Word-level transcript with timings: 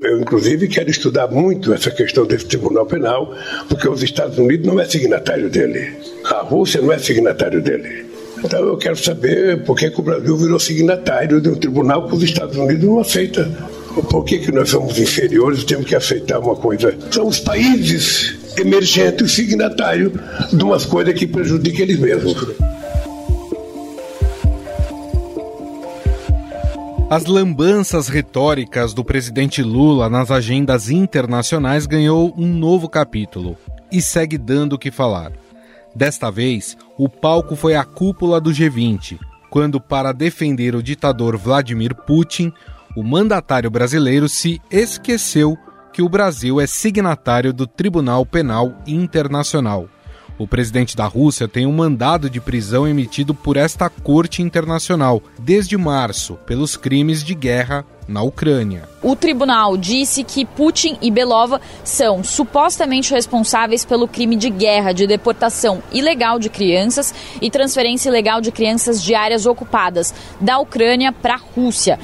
Eu, 0.00 0.20
inclusive, 0.20 0.68
quero 0.68 0.90
estudar 0.90 1.28
muito 1.28 1.72
essa 1.72 1.90
questão 1.90 2.26
desse 2.26 2.46
Tribunal 2.46 2.86
Penal, 2.86 3.34
porque 3.68 3.88
os 3.88 4.02
Estados 4.02 4.38
Unidos 4.38 4.66
não 4.66 4.78
é 4.78 4.84
signatário 4.84 5.48
dele, 5.48 5.92
a 6.24 6.40
Rússia 6.42 6.80
não 6.82 6.92
é 6.92 6.98
signatário 6.98 7.62
dele. 7.62 8.04
Então 8.44 8.60
eu 8.60 8.76
quero 8.76 8.96
saber 8.96 9.64
por 9.64 9.76
que, 9.76 9.90
que 9.90 9.98
o 9.98 10.02
Brasil 10.02 10.36
virou 10.36 10.58
signatário 10.58 11.40
de 11.40 11.48
um 11.48 11.54
tribunal 11.54 12.06
que 12.06 12.14
os 12.14 12.22
Estados 12.22 12.56
Unidos 12.56 12.84
não 12.84 13.00
aceita. 13.00 13.50
Por 14.10 14.24
que, 14.24 14.38
que 14.38 14.52
nós 14.52 14.68
somos 14.68 14.98
inferiores 14.98 15.62
e 15.62 15.66
temos 15.66 15.86
que 15.86 15.96
aceitar 15.96 16.38
uma 16.38 16.54
coisa? 16.54 16.94
São 17.10 17.26
os 17.26 17.40
países 17.40 18.36
emergentes 18.58 19.32
signatários 19.32 20.12
de 20.52 20.62
umas 20.62 20.84
coisas 20.84 21.14
que 21.14 21.26
prejudicam 21.26 21.82
eles 21.82 21.98
mesmos. 21.98 22.36
As 27.08 27.24
lambanças 27.24 28.08
retóricas 28.08 28.92
do 28.92 29.04
presidente 29.04 29.62
Lula 29.62 30.10
nas 30.10 30.28
agendas 30.32 30.90
internacionais 30.90 31.86
ganhou 31.86 32.34
um 32.36 32.48
novo 32.48 32.88
capítulo 32.88 33.56
e 33.92 34.02
segue 34.02 34.36
dando 34.36 34.72
o 34.72 34.78
que 34.78 34.90
falar. 34.90 35.30
Desta 35.94 36.32
vez, 36.32 36.76
o 36.98 37.08
palco 37.08 37.54
foi 37.54 37.76
a 37.76 37.84
cúpula 37.84 38.40
do 38.40 38.50
G20, 38.50 39.20
quando, 39.48 39.80
para 39.80 40.10
defender 40.10 40.74
o 40.74 40.82
ditador 40.82 41.36
Vladimir 41.36 41.94
Putin, 41.94 42.52
o 42.96 43.04
mandatário 43.04 43.70
brasileiro 43.70 44.28
se 44.28 44.60
esqueceu 44.68 45.56
que 45.92 46.02
o 46.02 46.08
Brasil 46.08 46.60
é 46.60 46.66
signatário 46.66 47.52
do 47.52 47.68
Tribunal 47.68 48.26
Penal 48.26 48.76
Internacional 48.84 49.88
o 50.38 50.46
presidente 50.46 50.96
da 50.96 51.06
Rússia 51.06 51.48
tem 51.48 51.66
um 51.66 51.72
mandado 51.72 52.28
de 52.28 52.40
prisão 52.40 52.86
emitido 52.86 53.34
por 53.34 53.56
esta 53.56 53.88
Corte 53.88 54.42
Internacional 54.42 55.22
desde 55.38 55.76
março 55.76 56.34
pelos 56.46 56.76
crimes 56.76 57.22
de 57.22 57.34
guerra 57.34 57.84
na 58.06 58.22
Ucrânia. 58.22 58.88
O 59.02 59.16
tribunal 59.16 59.76
disse 59.76 60.22
que 60.22 60.44
Putin 60.44 60.96
e 61.02 61.10
Belova 61.10 61.60
são 61.82 62.22
supostamente 62.22 63.12
responsáveis 63.12 63.84
pelo 63.84 64.06
crime 64.06 64.36
de 64.36 64.48
guerra, 64.48 64.92
de 64.92 65.06
deportação 65.06 65.82
ilegal 65.92 66.38
de 66.38 66.48
crianças 66.48 67.14
e 67.40 67.50
transferência 67.50 68.08
ilegal 68.08 68.40
de 68.40 68.52
crianças 68.52 69.02
de 69.02 69.14
áreas 69.14 69.46
ocupadas 69.46 70.14
da 70.40 70.58
Ucrânia 70.58 71.12
para 71.12 71.34
a 71.34 71.40
Rússia. 71.56 71.98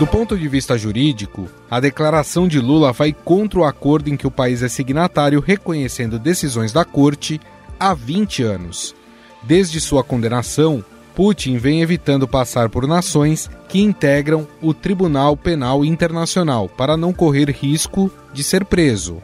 Do 0.00 0.06
ponto 0.06 0.34
de 0.38 0.48
vista 0.48 0.78
jurídico, 0.78 1.46
a 1.70 1.78
declaração 1.78 2.48
de 2.48 2.58
Lula 2.58 2.90
vai 2.90 3.12
contra 3.12 3.60
o 3.60 3.64
acordo 3.64 4.08
em 4.08 4.16
que 4.16 4.26
o 4.26 4.30
país 4.30 4.62
é 4.62 4.68
signatário 4.68 5.40
reconhecendo 5.40 6.18
decisões 6.18 6.72
da 6.72 6.86
corte 6.86 7.38
há 7.78 7.92
20 7.92 8.42
anos. 8.42 8.94
Desde 9.42 9.78
sua 9.78 10.02
condenação, 10.02 10.82
Putin 11.14 11.58
vem 11.58 11.82
evitando 11.82 12.26
passar 12.26 12.70
por 12.70 12.86
nações 12.86 13.50
que 13.68 13.78
integram 13.78 14.48
o 14.62 14.72
Tribunal 14.72 15.36
Penal 15.36 15.84
Internacional 15.84 16.66
para 16.66 16.96
não 16.96 17.12
correr 17.12 17.50
risco 17.50 18.10
de 18.32 18.42
ser 18.42 18.64
preso. 18.64 19.18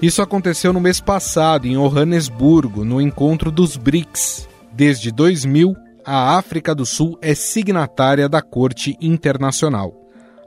Isso 0.00 0.22
aconteceu 0.22 0.72
no 0.72 0.80
mês 0.80 1.02
passado 1.02 1.66
em 1.66 1.74
Johannesburgo, 1.74 2.82
no 2.82 2.98
encontro 2.98 3.50
dos 3.50 3.76
BRICS. 3.76 4.48
Desde 4.72 5.10
2000, 5.10 5.76
a 6.07 6.37
África 6.37 6.75
do 6.75 6.85
Sul 6.85 7.17
é 7.21 7.33
signatária 7.33 8.27
da 8.27 8.41
Corte 8.41 8.97
Internacional. 9.01 9.93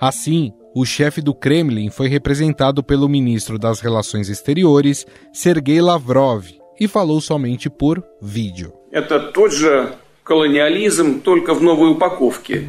Assim, 0.00 0.52
o 0.74 0.84
chefe 0.84 1.22
do 1.22 1.34
Kremlin 1.34 1.88
foi 1.88 2.08
representado 2.08 2.82
pelo 2.82 3.08
ministro 3.08 3.58
das 3.58 3.80
Relações 3.80 4.28
Exteriores, 4.28 5.06
Sergei 5.32 5.80
Lavrov, 5.80 6.44
e 6.78 6.86
falou 6.86 7.20
somente 7.20 7.70
por 7.70 8.04
vídeo. 8.20 8.72
Это 8.92 9.18
тот 9.32 9.52
же 9.52 9.94
колониализм, 10.22 11.20
только 11.20 11.54
в 11.54 11.62
новой 11.62 11.90
упаковке. 11.90 12.68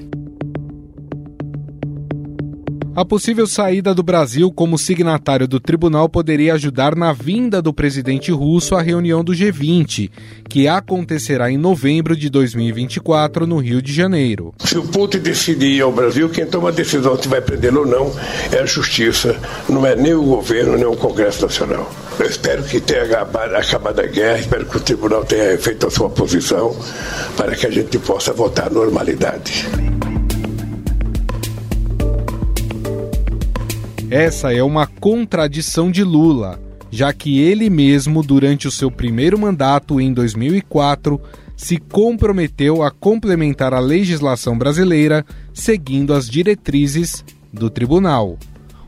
A 2.94 3.06
possível 3.06 3.46
saída 3.46 3.94
do 3.94 4.02
Brasil 4.02 4.52
como 4.52 4.76
signatário 4.76 5.48
do 5.48 5.58
tribunal 5.58 6.10
poderia 6.10 6.52
ajudar 6.52 6.94
na 6.94 7.10
vinda 7.10 7.62
do 7.62 7.72
presidente 7.72 8.30
russo 8.30 8.74
à 8.74 8.82
reunião 8.82 9.24
do 9.24 9.32
G20, 9.32 10.10
que 10.46 10.68
acontecerá 10.68 11.50
em 11.50 11.56
novembro 11.56 12.14
de 12.14 12.28
2024 12.28 13.46
no 13.46 13.56
Rio 13.56 13.80
de 13.80 13.94
Janeiro. 13.94 14.52
Se 14.58 14.76
o 14.76 14.82
Putin 14.82 15.20
decidir 15.20 15.68
ir 15.68 15.80
ao 15.80 15.90
Brasil, 15.90 16.28
quem 16.28 16.44
toma 16.44 16.68
a 16.68 16.72
decisão 16.72 17.16
se 17.16 17.28
vai 17.28 17.40
prendê-lo 17.40 17.80
ou 17.80 17.86
não 17.86 18.12
é 18.52 18.58
a 18.58 18.66
justiça, 18.66 19.36
não 19.70 19.86
é 19.86 19.96
nem 19.96 20.12
o 20.12 20.22
governo, 20.22 20.76
nem 20.76 20.84
o 20.84 20.94
Congresso 20.94 21.46
Nacional. 21.46 21.90
Eu 22.20 22.26
espero 22.26 22.62
que 22.62 22.78
tenha 22.78 23.04
acabado 23.04 24.00
a 24.00 24.06
guerra, 24.06 24.38
espero 24.38 24.66
que 24.66 24.76
o 24.76 24.80
tribunal 24.80 25.24
tenha 25.24 25.56
feito 25.56 25.86
a 25.86 25.90
sua 25.90 26.10
posição 26.10 26.76
para 27.38 27.56
que 27.56 27.66
a 27.66 27.70
gente 27.70 27.98
possa 27.98 28.34
voltar 28.34 28.66
à 28.66 28.70
normalidade. 28.70 29.66
Essa 34.12 34.52
é 34.52 34.62
uma 34.62 34.86
contradição 34.86 35.90
de 35.90 36.04
Lula, 36.04 36.60
já 36.90 37.14
que 37.14 37.40
ele 37.40 37.70
mesmo, 37.70 38.22
durante 38.22 38.68
o 38.68 38.70
seu 38.70 38.90
primeiro 38.90 39.38
mandato 39.38 39.98
em 39.98 40.12
2004, 40.12 41.18
se 41.56 41.78
comprometeu 41.78 42.82
a 42.82 42.90
complementar 42.90 43.72
a 43.72 43.80
legislação 43.80 44.58
brasileira 44.58 45.24
seguindo 45.54 46.12
as 46.12 46.28
diretrizes 46.28 47.24
do 47.50 47.70
tribunal. 47.70 48.38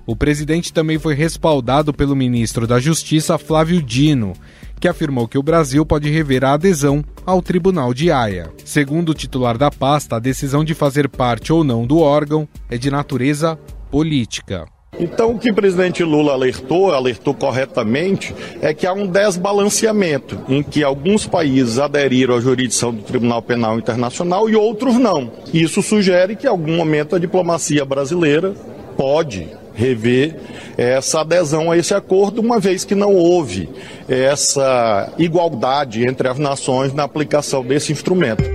O 0.06 0.14
presidente 0.14 0.74
também 0.74 0.98
foi 0.98 1.14
respaldado 1.14 1.94
pelo 1.94 2.14
ministro 2.14 2.66
da 2.66 2.78
Justiça 2.78 3.38
Flávio 3.38 3.80
Dino, 3.80 4.34
que 4.78 4.88
afirmou 4.88 5.26
que 5.26 5.38
o 5.38 5.42
Brasil 5.42 5.86
pode 5.86 6.10
rever 6.10 6.44
a 6.44 6.52
adesão 6.52 7.02
ao 7.24 7.40
Tribunal 7.40 7.94
de 7.94 8.10
Haia. 8.10 8.52
Segundo 8.62 9.08
o 9.08 9.14
titular 9.14 9.56
da 9.56 9.70
pasta, 9.70 10.16
a 10.16 10.20
decisão 10.20 10.62
de 10.62 10.74
fazer 10.74 11.08
parte 11.08 11.50
ou 11.50 11.64
não 11.64 11.86
do 11.86 12.00
órgão 12.00 12.46
é 12.68 12.76
de 12.76 12.90
natureza 12.90 13.58
política. 13.90 14.73
Então, 14.98 15.32
o 15.32 15.38
que 15.38 15.50
o 15.50 15.54
presidente 15.54 16.02
Lula 16.04 16.32
alertou, 16.32 16.92
alertou 16.92 17.34
corretamente, 17.34 18.34
é 18.62 18.72
que 18.72 18.86
há 18.86 18.92
um 18.92 19.06
desbalanceamento 19.06 20.38
em 20.48 20.62
que 20.62 20.84
alguns 20.84 21.26
países 21.26 21.78
aderiram 21.78 22.36
à 22.36 22.40
jurisdição 22.40 22.92
do 22.92 23.02
Tribunal 23.02 23.42
Penal 23.42 23.78
Internacional 23.78 24.48
e 24.48 24.56
outros 24.56 24.94
não. 24.94 25.30
Isso 25.52 25.82
sugere 25.82 26.36
que, 26.36 26.46
em 26.46 26.50
algum 26.50 26.76
momento, 26.76 27.16
a 27.16 27.18
diplomacia 27.18 27.84
brasileira 27.84 28.54
pode 28.96 29.48
rever 29.74 30.36
essa 30.78 31.20
adesão 31.20 31.70
a 31.70 31.76
esse 31.76 31.92
acordo, 31.92 32.40
uma 32.40 32.60
vez 32.60 32.84
que 32.84 32.94
não 32.94 33.14
houve 33.14 33.68
essa 34.08 35.12
igualdade 35.18 36.06
entre 36.06 36.28
as 36.28 36.38
nações 36.38 36.92
na 36.92 37.02
aplicação 37.02 37.64
desse 37.64 37.92
instrumento. 37.92 38.53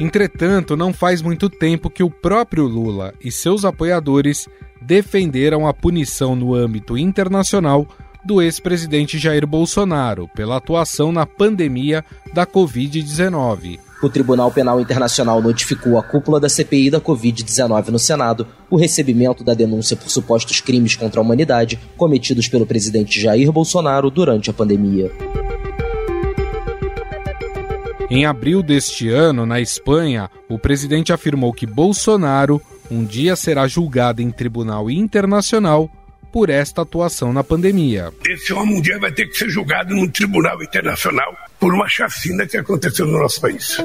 Entretanto, 0.00 0.76
não 0.76 0.92
faz 0.92 1.22
muito 1.22 1.48
tempo 1.48 1.88
que 1.88 2.02
o 2.02 2.10
próprio 2.10 2.66
Lula 2.66 3.14
e 3.22 3.30
seus 3.30 3.64
apoiadores 3.64 4.48
defenderam 4.82 5.66
a 5.66 5.72
punição 5.72 6.34
no 6.34 6.54
âmbito 6.54 6.98
internacional 6.98 7.86
do 8.24 8.42
ex-presidente 8.42 9.18
Jair 9.18 9.46
Bolsonaro 9.46 10.28
pela 10.34 10.56
atuação 10.56 11.12
na 11.12 11.26
pandemia 11.26 12.04
da 12.32 12.46
Covid-19. 12.46 13.78
O 14.02 14.08
Tribunal 14.08 14.50
Penal 14.50 14.80
Internacional 14.80 15.40
notificou 15.40 15.96
a 15.98 16.02
cúpula 16.02 16.40
da 16.40 16.48
CPI 16.48 16.90
da 16.90 17.00
Covid-19 17.00 17.88
no 17.88 17.98
Senado 17.98 18.46
o 18.68 18.76
recebimento 18.76 19.44
da 19.44 19.54
denúncia 19.54 19.96
por 19.96 20.10
supostos 20.10 20.60
crimes 20.60 20.96
contra 20.96 21.20
a 21.20 21.22
humanidade 21.22 21.78
cometidos 21.96 22.48
pelo 22.48 22.66
presidente 22.66 23.20
Jair 23.20 23.50
Bolsonaro 23.52 24.10
durante 24.10 24.50
a 24.50 24.52
pandemia. 24.52 25.10
Em 28.10 28.26
abril 28.26 28.62
deste 28.62 29.08
ano, 29.08 29.46
na 29.46 29.60
Espanha, 29.60 30.30
o 30.48 30.58
presidente 30.58 31.12
afirmou 31.12 31.52
que 31.52 31.66
Bolsonaro 31.66 32.60
um 32.90 33.04
dia 33.04 33.34
será 33.34 33.66
julgado 33.66 34.20
em 34.20 34.30
tribunal 34.30 34.90
internacional 34.90 35.90
por 36.30 36.50
esta 36.50 36.82
atuação 36.82 37.32
na 37.32 37.42
pandemia. 37.42 38.12
Esse 38.26 38.52
homem 38.52 38.78
um 38.78 38.80
dia 38.80 38.98
vai 38.98 39.12
ter 39.12 39.26
que 39.26 39.36
ser 39.36 39.48
julgado 39.48 39.94
num 39.94 40.08
tribunal 40.08 40.62
internacional 40.62 41.34
por 41.58 41.72
uma 41.72 41.88
chacina 41.88 42.46
que 42.46 42.56
aconteceu 42.56 43.06
no 43.06 43.18
nosso 43.18 43.40
país. 43.40 43.78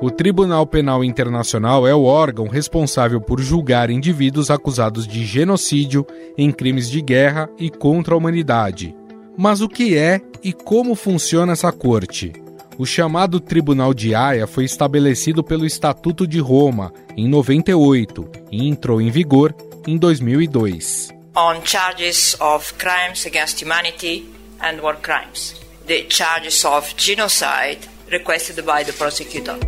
O 0.00 0.12
Tribunal 0.12 0.64
Penal 0.64 1.02
Internacional 1.02 1.84
é 1.84 1.92
o 1.92 2.04
órgão 2.04 2.46
responsável 2.46 3.20
por 3.20 3.40
julgar 3.40 3.90
indivíduos 3.90 4.48
acusados 4.48 5.08
de 5.08 5.26
genocídio 5.26 6.06
em 6.36 6.52
crimes 6.52 6.88
de 6.88 7.02
guerra 7.02 7.50
e 7.58 7.68
contra 7.68 8.14
a 8.14 8.16
humanidade. 8.16 8.94
Mas 9.36 9.60
o 9.60 9.68
que 9.68 9.96
é 9.96 10.20
e 10.42 10.52
como 10.52 10.94
funciona 10.94 11.52
essa 11.52 11.72
corte? 11.72 12.32
O 12.78 12.86
chamado 12.86 13.40
Tribunal 13.40 13.92
de 13.92 14.14
Haia 14.14 14.46
foi 14.46 14.64
estabelecido 14.64 15.42
pelo 15.42 15.66
Estatuto 15.66 16.28
de 16.28 16.38
Roma 16.38 16.92
em 17.16 17.28
98 17.28 18.30
e 18.52 18.68
entrou 18.68 19.00
em 19.00 19.10
vigor 19.10 19.52
em 19.84 19.98
2002. 19.98 21.08
On 21.36 21.60
charges 21.64 22.36
of 22.40 22.72
crimes 22.74 23.26
against 23.26 23.60
humanity 23.60 24.28
and 24.60 24.80
war 24.80 24.96
crimes, 25.02 25.56
the 25.88 26.06
charges 26.08 26.64
of 26.64 26.94
genocide 26.96 27.80
requested 28.10 28.64
by 28.64 28.84
the 28.84 28.92
prosecutor. 28.92 29.58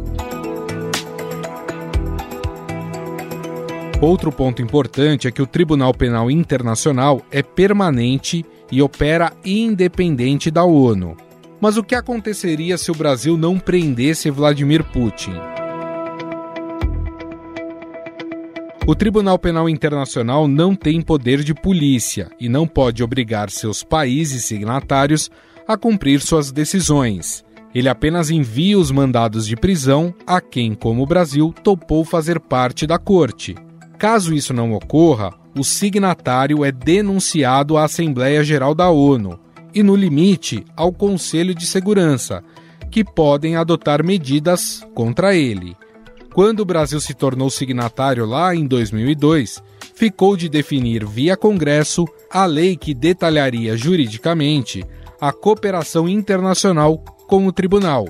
Outro 4.00 4.32
ponto 4.32 4.62
importante 4.62 5.28
é 5.28 5.30
que 5.30 5.42
o 5.42 5.46
Tribunal 5.46 5.92
Penal 5.92 6.30
Internacional 6.30 7.20
é 7.30 7.42
permanente 7.42 8.42
e 8.72 8.80
opera 8.80 9.30
independente 9.44 10.50
da 10.50 10.64
ONU. 10.64 11.14
Mas 11.60 11.76
o 11.76 11.84
que 11.84 11.94
aconteceria 11.94 12.78
se 12.78 12.90
o 12.90 12.94
Brasil 12.94 13.36
não 13.36 13.58
prendesse 13.58 14.30
Vladimir 14.30 14.82
Putin? 14.84 15.34
O 18.86 18.94
Tribunal 18.94 19.38
Penal 19.38 19.68
Internacional 19.68 20.48
não 20.48 20.74
tem 20.74 21.02
poder 21.02 21.44
de 21.44 21.52
polícia 21.52 22.30
e 22.40 22.48
não 22.48 22.66
pode 22.66 23.04
obrigar 23.04 23.50
seus 23.50 23.82
países 23.82 24.46
signatários 24.46 25.30
a 25.68 25.76
cumprir 25.76 26.22
suas 26.22 26.50
decisões. 26.50 27.44
Ele 27.74 27.88
apenas 27.88 28.30
envia 28.30 28.78
os 28.78 28.90
mandados 28.90 29.46
de 29.46 29.56
prisão 29.56 30.14
a 30.26 30.40
quem, 30.40 30.74
como 30.74 31.02
o 31.02 31.06
Brasil, 31.06 31.54
topou 31.62 32.02
fazer 32.02 32.40
parte 32.40 32.86
da 32.86 32.98
corte. 32.98 33.54
Caso 34.00 34.32
isso 34.32 34.54
não 34.54 34.72
ocorra, 34.72 35.30
o 35.54 35.62
signatário 35.62 36.64
é 36.64 36.72
denunciado 36.72 37.76
à 37.76 37.84
Assembleia 37.84 38.42
Geral 38.42 38.74
da 38.74 38.88
ONU 38.88 39.38
e, 39.74 39.82
no 39.82 39.94
limite, 39.94 40.64
ao 40.74 40.90
Conselho 40.90 41.54
de 41.54 41.66
Segurança, 41.66 42.42
que 42.90 43.04
podem 43.04 43.56
adotar 43.56 44.02
medidas 44.02 44.82
contra 44.94 45.36
ele. 45.36 45.76
Quando 46.32 46.60
o 46.60 46.64
Brasil 46.64 46.98
se 46.98 47.12
tornou 47.12 47.50
signatário 47.50 48.24
lá 48.24 48.54
em 48.54 48.66
2002, 48.66 49.62
ficou 49.94 50.34
de 50.34 50.48
definir 50.48 51.04
via 51.04 51.36
Congresso 51.36 52.06
a 52.32 52.46
lei 52.46 52.78
que 52.78 52.94
detalharia 52.94 53.76
juridicamente 53.76 54.82
a 55.20 55.30
cooperação 55.30 56.08
internacional 56.08 56.96
com 57.28 57.46
o 57.46 57.52
tribunal. 57.52 58.08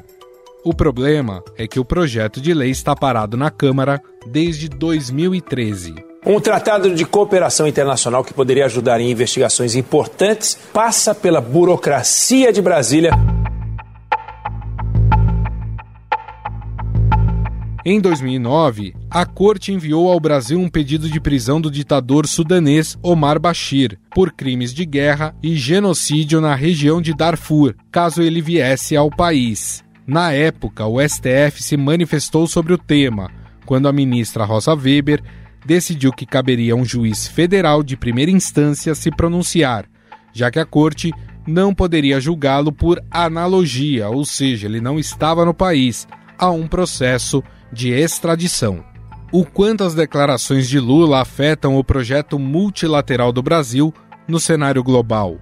O 0.65 0.73
problema 0.73 1.43
é 1.57 1.67
que 1.67 1.81
o 1.81 1.85
projeto 1.85 2.41
de 2.41 2.55
lei 2.55 2.71
está 2.71 2.95
parado 2.95 3.37
na 3.37 3.51
Câmara 3.51 4.01
desde 4.27 4.69
2013. 4.69 5.95
Um 6.25 6.39
tratado 6.39 6.95
de 6.95 7.05
cooperação 7.07 7.67
internacional 7.67 8.23
que 8.23 8.35
poderia 8.35 8.67
ajudar 8.67 9.01
em 9.01 9.11
investigações 9.11 9.75
importantes 9.75 10.59
passa 10.73 11.15
pela 11.15 11.41
burocracia 11.41 12.53
de 12.53 12.61
Brasília. 12.61 13.13
Em 17.83 17.99
2009, 17.99 18.95
a 19.11 19.25
corte 19.25 19.73
enviou 19.73 20.13
ao 20.13 20.21
Brasil 20.21 20.61
um 20.61 20.69
pedido 20.69 21.09
de 21.09 21.19
prisão 21.19 21.59
do 21.59 21.71
ditador 21.71 22.27
sudanês 22.27 22.99
Omar 23.03 23.41
Bashir 23.41 23.99
por 24.15 24.33
crimes 24.33 24.75
de 24.75 24.85
guerra 24.85 25.35
e 25.43 25.57
genocídio 25.57 26.43
na 26.43 26.55
região 26.55 27.01
de 27.01 27.15
Darfur, 27.15 27.75
caso 27.91 28.21
ele 28.21 28.43
viesse 28.43 28.95
ao 28.95 29.09
país. 29.09 29.83
Na 30.07 30.31
época, 30.31 30.87
o 30.87 31.01
STF 31.01 31.63
se 31.63 31.79
manifestou 31.79 32.47
sobre 32.47 32.75
o 32.75 32.79
tema, 32.79 33.31
quando 33.71 33.87
a 33.87 33.93
ministra 33.93 34.45
Rosa 34.45 34.75
Weber 34.75 35.23
decidiu 35.65 36.13
que 36.13 36.27
caberia 36.27 36.73
a 36.73 36.77
um 36.77 36.85
juiz 36.85 37.29
federal 37.29 37.85
de 37.85 37.97
primeira 37.97 38.29
instância 38.29 38.97
se 38.97 39.13
pronunciar, 39.13 39.87
já 40.33 40.51
que 40.51 40.59
a 40.59 40.67
corte 40.67 41.13
não 41.47 41.73
poderia 41.73 42.21
julgá-lo 42.21 42.73
por 42.73 43.01
analogia, 43.09 44.09
ou 44.09 44.25
seja, 44.25 44.67
ele 44.67 44.81
não 44.81 44.99
estava 44.99 45.45
no 45.45 45.55
país, 45.55 46.09
a 46.37 46.51
um 46.51 46.67
processo 46.67 47.45
de 47.73 47.93
extradição. 47.93 48.85
O 49.31 49.47
quanto 49.47 49.85
as 49.85 49.95
declarações 49.95 50.69
de 50.69 50.81
Lula 50.81 51.21
afetam 51.21 51.77
o 51.77 51.85
projeto 51.85 52.41
multilateral 52.41 53.33
do 53.33 53.41
Brasil 53.41 53.95
no 54.27 54.41
cenário 54.41 54.83
global. 54.83 55.39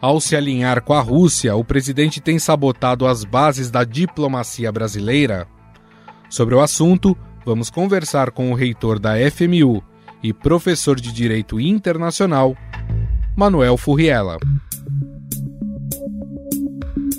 Ao 0.00 0.20
se 0.20 0.36
alinhar 0.36 0.82
com 0.82 0.92
a 0.94 1.00
Rússia, 1.00 1.56
o 1.56 1.64
presidente 1.64 2.20
tem 2.20 2.38
sabotado 2.38 3.08
as 3.08 3.24
bases 3.24 3.72
da 3.72 3.82
diplomacia 3.82 4.70
brasileira? 4.70 5.48
Sobre 6.30 6.54
o 6.54 6.60
assunto, 6.60 7.16
vamos 7.46 7.70
conversar 7.70 8.32
com 8.32 8.50
o 8.50 8.54
reitor 8.54 8.98
da 8.98 9.12
FMU 9.30 9.80
e 10.20 10.32
professor 10.32 10.98
de 10.98 11.12
Direito 11.12 11.60
Internacional, 11.60 12.56
Manuel 13.36 13.76
Furriela. 13.76 14.36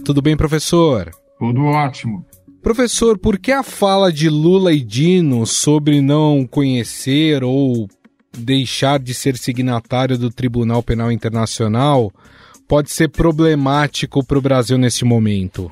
Tudo 0.04 0.22
bem, 0.22 0.36
professor? 0.36 1.12
Tudo 1.40 1.64
ótimo. 1.64 2.26
Professor, 2.62 3.18
por 3.18 3.40
que 3.40 3.54
a 3.54 3.64
fala 3.64 4.12
de 4.12 4.30
Lula 4.30 4.74
e 4.74 4.82
Dino 4.82 5.46
sobre 5.46 6.02
não 6.02 6.46
conhecer 6.46 7.42
ou 7.42 7.88
deixar 8.38 9.00
de 9.00 9.14
ser 9.14 9.38
signatário 9.38 10.18
do 10.18 10.30
Tribunal 10.30 10.84
Penal 10.84 11.10
Internacional 11.10 12.12
pode 12.68 12.92
ser 12.92 13.08
problemático 13.10 14.26
para 14.26 14.38
o 14.38 14.42
Brasil 14.42 14.78
neste 14.78 15.06
momento? 15.06 15.72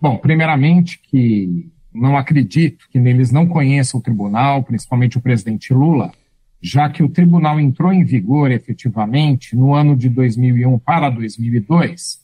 Bom, 0.00 0.16
primeiramente 0.18 1.00
que 1.10 1.68
não 1.96 2.16
acredito 2.16 2.86
que 2.90 2.98
eles 2.98 3.30
não 3.30 3.46
conheçam 3.46 3.98
o 3.98 4.02
tribunal, 4.02 4.62
principalmente 4.62 5.18
o 5.18 5.20
presidente 5.20 5.72
Lula, 5.72 6.12
já 6.60 6.88
que 6.88 7.02
o 7.02 7.08
tribunal 7.08 7.60
entrou 7.60 7.92
em 7.92 8.04
vigor 8.04 8.50
efetivamente 8.50 9.54
no 9.56 9.74
ano 9.74 9.96
de 9.96 10.08
2001 10.08 10.78
para 10.78 11.10
2002, 11.10 12.20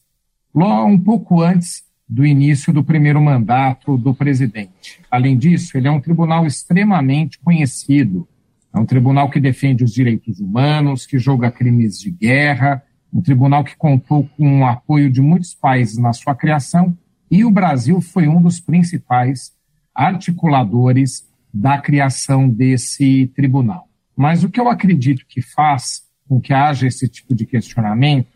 logo 0.54 0.88
um 0.88 0.98
pouco 0.98 1.40
antes 1.40 1.84
do 2.08 2.26
início 2.26 2.72
do 2.72 2.84
primeiro 2.84 3.20
mandato 3.20 3.96
do 3.96 4.14
presidente. 4.14 5.00
Além 5.10 5.36
disso, 5.38 5.76
ele 5.76 5.88
é 5.88 5.90
um 5.90 6.00
tribunal 6.00 6.46
extremamente 6.46 7.38
conhecido. 7.38 8.28
É 8.74 8.78
um 8.78 8.84
tribunal 8.84 9.30
que 9.30 9.40
defende 9.40 9.84
os 9.84 9.92
direitos 9.92 10.40
humanos, 10.40 11.06
que 11.06 11.18
julga 11.18 11.50
crimes 11.50 11.98
de 11.98 12.10
guerra, 12.10 12.82
um 13.12 13.20
tribunal 13.20 13.62
que 13.62 13.76
contou 13.76 14.28
com 14.36 14.60
o 14.60 14.66
apoio 14.66 15.10
de 15.10 15.20
muitos 15.20 15.54
países 15.54 15.98
na 15.98 16.12
sua 16.12 16.34
criação, 16.34 16.96
e 17.30 17.44
o 17.44 17.50
Brasil 17.50 18.00
foi 18.00 18.28
um 18.28 18.42
dos 18.42 18.60
principais 18.60 19.52
articuladores 19.94 21.28
da 21.52 21.78
criação 21.78 22.48
desse 22.48 23.26
tribunal. 23.34 23.88
Mas 24.16 24.42
o 24.42 24.50
que 24.50 24.60
eu 24.60 24.68
acredito 24.68 25.26
que 25.26 25.42
faz 25.42 26.02
com 26.28 26.40
que 26.40 26.52
haja 26.52 26.86
esse 26.86 27.08
tipo 27.08 27.34
de 27.34 27.44
questionamento 27.44 28.28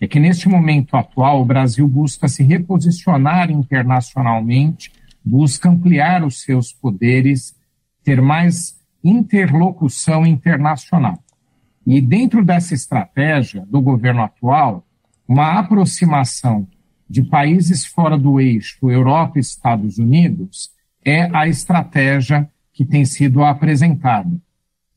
é 0.00 0.06
que 0.06 0.18
neste 0.18 0.48
momento 0.48 0.96
atual 0.96 1.40
o 1.40 1.44
Brasil 1.44 1.86
busca 1.86 2.26
se 2.26 2.42
reposicionar 2.42 3.50
internacionalmente, 3.50 4.90
busca 5.24 5.68
ampliar 5.68 6.24
os 6.24 6.42
seus 6.42 6.72
poderes, 6.72 7.54
ter 8.02 8.20
mais 8.20 8.80
interlocução 9.04 10.26
internacional. 10.26 11.22
E 11.86 12.00
dentro 12.00 12.44
dessa 12.44 12.74
estratégia 12.74 13.64
do 13.66 13.80
governo 13.80 14.22
atual, 14.22 14.84
uma 15.26 15.58
aproximação 15.58 16.66
de 17.08 17.22
países 17.22 17.84
fora 17.84 18.18
do 18.18 18.40
eixo 18.40 18.90
Europa 18.90 19.38
e 19.38 19.40
Estados 19.40 19.98
Unidos 19.98 20.71
é 21.04 21.28
a 21.36 21.48
estratégia 21.48 22.48
que 22.72 22.84
tem 22.84 23.04
sido 23.04 23.42
apresentada. 23.42 24.30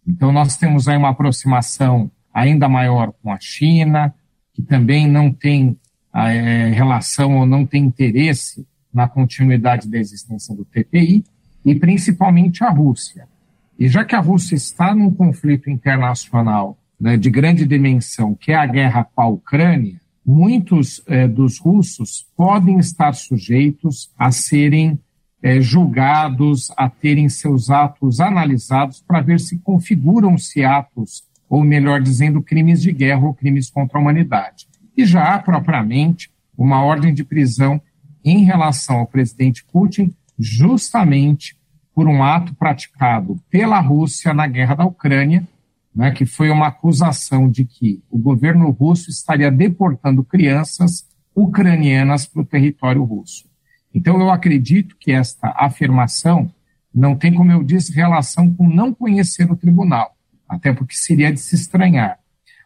Então, 0.08 0.32
nós 0.32 0.56
temos 0.56 0.88
aí 0.88 0.98
uma 0.98 1.10
aproximação 1.10 2.12
ainda 2.34 2.70
maior 2.70 3.14
com 3.22 3.32
a 3.32 3.40
China, 3.40 4.14
que 4.54 4.62
também 4.62 5.08
não 5.08 5.32
tem 5.32 5.78
é, 6.14 6.70
relação 6.70 7.38
ou 7.38 7.46
não 7.46 7.66
tem 7.66 7.84
interesse 7.84 8.66
na 8.94 9.08
continuidade 9.08 9.90
da 9.90 9.98
existência 9.98 10.56
do 10.56 10.64
TPI, 10.64 11.24
e 11.66 11.76
principalmente 11.76 12.64
a 12.64 12.70
Rússia. 12.70 13.28
E 13.78 13.88
já 13.90 14.06
que 14.06 14.16
a 14.16 14.20
Rússia 14.20 14.56
está 14.56 14.94
num 14.96 15.12
conflito 15.12 15.70
internacional 15.70 16.78
né, 17.00 17.18
de 17.18 17.30
grande 17.30 17.66
dimensão, 17.66 18.34
que 18.36 18.52
é 18.52 18.56
a 18.56 18.66
guerra 18.66 19.04
com 19.04 19.22
a 19.22 19.28
Ucrânia, 19.28 20.00
muitos 20.26 21.04
é, 21.08 21.28
dos 21.28 21.60
russos 21.60 22.26
podem 22.38 22.80
estar 22.80 23.14
sujeitos 23.14 24.12
a 24.18 24.32
serem 24.32 25.00
é, 25.46 25.62
julgados, 25.62 26.72
a 26.76 26.90
terem 26.90 27.30
seus 27.30 27.70
atos 27.70 28.20
analisados 28.20 29.04
para 29.08 29.22
ver 29.22 29.40
se 29.40 29.60
configuram-se 29.60 30.66
atos 30.66 31.24
ou 31.48 31.64
melhor 31.64 32.02
dizendo, 32.02 32.42
crimes 32.42 32.82
de 32.82 32.92
guerra 32.92 33.28
ou 33.28 33.34
crimes 33.36 33.70
contra 33.70 34.00
a 34.00 34.02
humanidade. 34.02 34.68
E 34.98 35.06
já 35.06 35.36
há 35.36 35.40
propriamente 35.40 36.32
uma 36.58 36.84
ordem 36.84 37.14
de 37.14 37.24
prisão 37.24 37.80
em 38.24 38.44
relação 38.44 38.98
ao 38.98 39.06
presidente 39.06 39.64
Putin, 39.72 40.12
justamente 40.40 41.56
por 41.94 42.08
um 42.08 42.24
ato 42.24 42.56
praticado 42.56 43.40
pela 43.48 43.80
Rússia 43.80 44.34
na 44.34 44.48
guerra 44.48 44.74
da 44.74 44.86
Ucrânia, 44.86 45.48
né, 45.96 46.10
que 46.10 46.26
foi 46.26 46.50
uma 46.50 46.70
acusação 46.70 47.48
de 47.52 47.66
que 47.66 48.02
o 48.10 48.18
governo 48.18 48.72
russo 48.72 49.12
estaria 49.12 49.52
deportando 49.52 50.24
crianças 50.24 51.08
ucranianas 51.36 52.26
para 52.26 52.42
o 52.42 52.46
território 52.46 53.04
russo. 53.04 53.46
Então, 53.96 54.20
eu 54.20 54.30
acredito 54.30 54.96
que 55.00 55.12
esta 55.12 55.56
afirmação 55.58 56.52
não 56.94 57.16
tem, 57.16 57.34
como 57.34 57.52
eu 57.52 57.64
disse, 57.64 57.92
relação 57.92 58.54
com 58.54 58.70
não 58.70 58.94
conhecer 58.94 59.50
o 59.50 59.56
tribunal 59.56 60.16
até 60.48 60.74
porque 60.74 60.96
seria 60.96 61.32
de 61.32 61.40
se 61.40 61.56
estranhar. 61.56 62.20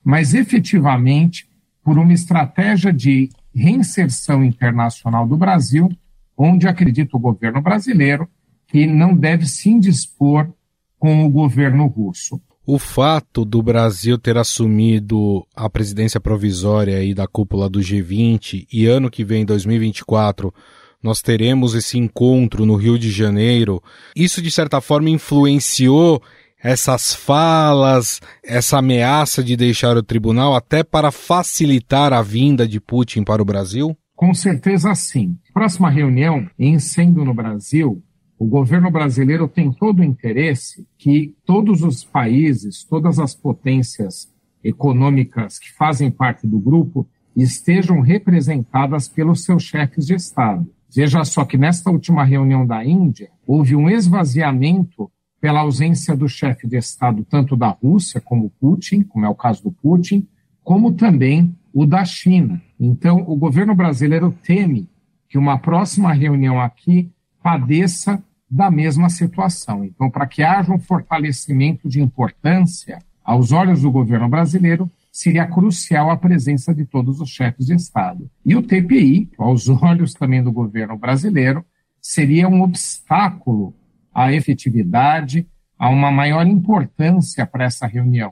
Mas 0.03 0.33
efetivamente, 0.33 1.49
por 1.83 1.97
uma 1.97 2.13
estratégia 2.13 2.93
de 2.93 3.29
reinserção 3.53 4.43
internacional 4.43 5.27
do 5.27 5.37
Brasil, 5.37 5.89
onde 6.37 6.67
acredita 6.67 7.17
o 7.17 7.19
governo 7.19 7.61
brasileiro 7.61 8.27
que 8.67 8.85
não 8.85 9.15
deve 9.15 9.45
se 9.45 9.69
indispor 9.69 10.49
com 10.97 11.25
o 11.25 11.29
governo 11.29 11.87
russo. 11.87 12.39
O 12.65 12.77
fato 12.77 13.43
do 13.43 13.63
Brasil 13.63 14.17
ter 14.17 14.37
assumido 14.37 15.45
a 15.55 15.67
presidência 15.69 16.19
provisória 16.19 16.97
aí 16.97 17.15
da 17.15 17.27
cúpula 17.27 17.67
do 17.67 17.79
G20 17.79 18.67
e 18.71 18.85
ano 18.85 19.09
que 19.09 19.25
vem, 19.25 19.43
2024, 19.43 20.53
nós 21.01 21.21
teremos 21.21 21.75
esse 21.75 21.97
encontro 21.97 22.65
no 22.65 22.75
Rio 22.75 22.99
de 22.99 23.11
Janeiro, 23.11 23.81
isso 24.15 24.41
de 24.41 24.51
certa 24.51 24.81
forma 24.81 25.09
influenciou 25.09 26.21
essas 26.61 27.13
falas, 27.13 28.19
essa 28.43 28.79
ameaça 28.79 29.43
de 29.43 29.55
deixar 29.55 29.95
o 29.95 30.03
tribunal 30.03 30.55
até 30.55 30.83
para 30.83 31.11
facilitar 31.11 32.11
a 32.11 32.21
vinda 32.21 32.67
de 32.67 32.79
Putin 32.81 33.23
para 33.23 33.41
o 33.41 33.45
Brasil? 33.45 33.97
Com 34.13 34.33
certeza 34.33 34.93
sim. 34.93 35.37
Próxima 35.53 35.89
reunião, 35.89 36.45
em 36.59 36.77
sendo 36.77 37.23
no 37.23 37.33
Brasil, 37.33 38.03
o 38.37 38.45
governo 38.45 38.91
brasileiro 38.91 39.47
tem 39.47 39.71
todo 39.71 39.99
o 39.99 40.03
interesse 40.03 40.85
que 40.97 41.35
todos 41.45 41.81
os 41.81 42.03
países, 42.03 42.83
todas 42.83 43.19
as 43.19 43.33
potências 43.33 44.29
econômicas 44.61 45.57
que 45.57 45.71
fazem 45.71 46.11
parte 46.11 46.45
do 46.45 46.59
grupo 46.59 47.07
estejam 47.35 48.01
representadas 48.01 49.07
pelos 49.07 49.45
seus 49.45 49.63
chefes 49.63 50.05
de 50.05 50.15
Estado. 50.15 50.69
Veja 50.93 51.23
só 51.23 51.45
que 51.45 51.57
nesta 51.57 51.91
última 51.91 52.23
reunião 52.23 52.65
da 52.65 52.83
Índia, 52.83 53.29
houve 53.45 53.75
um 53.75 53.89
esvaziamento 53.89 55.11
pela 55.39 55.61
ausência 55.61 56.15
do 56.15 56.27
chefe 56.27 56.67
de 56.67 56.77
Estado, 56.77 57.25
tanto 57.29 57.55
da 57.55 57.69
Rússia, 57.69 58.19
como 58.19 58.51
Putin, 58.59 59.03
como 59.03 59.25
é 59.25 59.29
o 59.29 59.35
caso 59.35 59.63
do 59.63 59.71
Putin, 59.71 60.27
como 60.63 60.93
também 60.93 61.55
o 61.73 61.85
da 61.85 62.03
China. 62.03 62.61
Então, 62.79 63.23
o 63.27 63.35
governo 63.35 63.73
brasileiro 63.75 64.35
teme 64.43 64.89
que 65.27 65.37
uma 65.37 65.57
próxima 65.57 66.11
reunião 66.11 66.59
aqui 66.59 67.11
padeça 67.41 68.21
da 68.49 68.71
mesma 68.71 69.09
situação. 69.09 69.85
Então, 69.85 70.09
para 70.09 70.25
que 70.25 70.41
haja 70.41 70.73
um 70.73 70.79
fortalecimento 70.79 71.87
de 71.87 72.01
importância 72.01 72.99
aos 73.23 73.51
olhos 73.51 73.83
do 73.83 73.91
governo 73.91 74.27
brasileiro, 74.27 74.89
seria 75.19 75.45
crucial 75.45 76.09
a 76.09 76.15
presença 76.15 76.73
de 76.73 76.85
todos 76.85 77.19
os 77.19 77.29
chefes 77.29 77.65
de 77.65 77.75
Estado. 77.75 78.31
E 78.45 78.55
o 78.55 78.63
TPI, 78.63 79.29
aos 79.37 79.67
olhos 79.67 80.13
também 80.13 80.41
do 80.41 80.49
governo 80.49 80.97
brasileiro, 80.97 81.65
seria 82.01 82.47
um 82.47 82.61
obstáculo 82.61 83.73
à 84.13 84.31
efetividade, 84.31 85.45
a 85.77 85.89
uma 85.89 86.09
maior 86.09 86.47
importância 86.47 87.45
para 87.45 87.65
essa 87.65 87.85
reunião, 87.85 88.31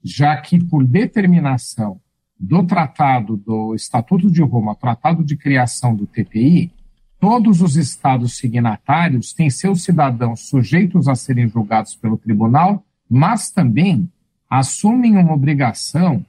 já 0.00 0.36
que, 0.36 0.62
por 0.62 0.84
determinação 0.84 2.00
do 2.38 2.62
Tratado 2.62 3.36
do 3.36 3.74
Estatuto 3.74 4.30
de 4.30 4.40
Roma, 4.40 4.76
Tratado 4.76 5.24
de 5.24 5.36
Criação 5.36 5.92
do 5.92 6.06
TPI, 6.06 6.70
todos 7.18 7.60
os 7.60 7.76
estados 7.76 8.36
signatários 8.36 9.32
têm 9.32 9.50
seus 9.50 9.82
cidadãos 9.82 10.48
sujeitos 10.48 11.08
a 11.08 11.16
serem 11.16 11.48
julgados 11.48 11.96
pelo 11.96 12.16
tribunal, 12.16 12.84
mas 13.10 13.50
também 13.50 14.08
assumem 14.48 15.16
uma 15.16 15.34
obrigação 15.34 16.24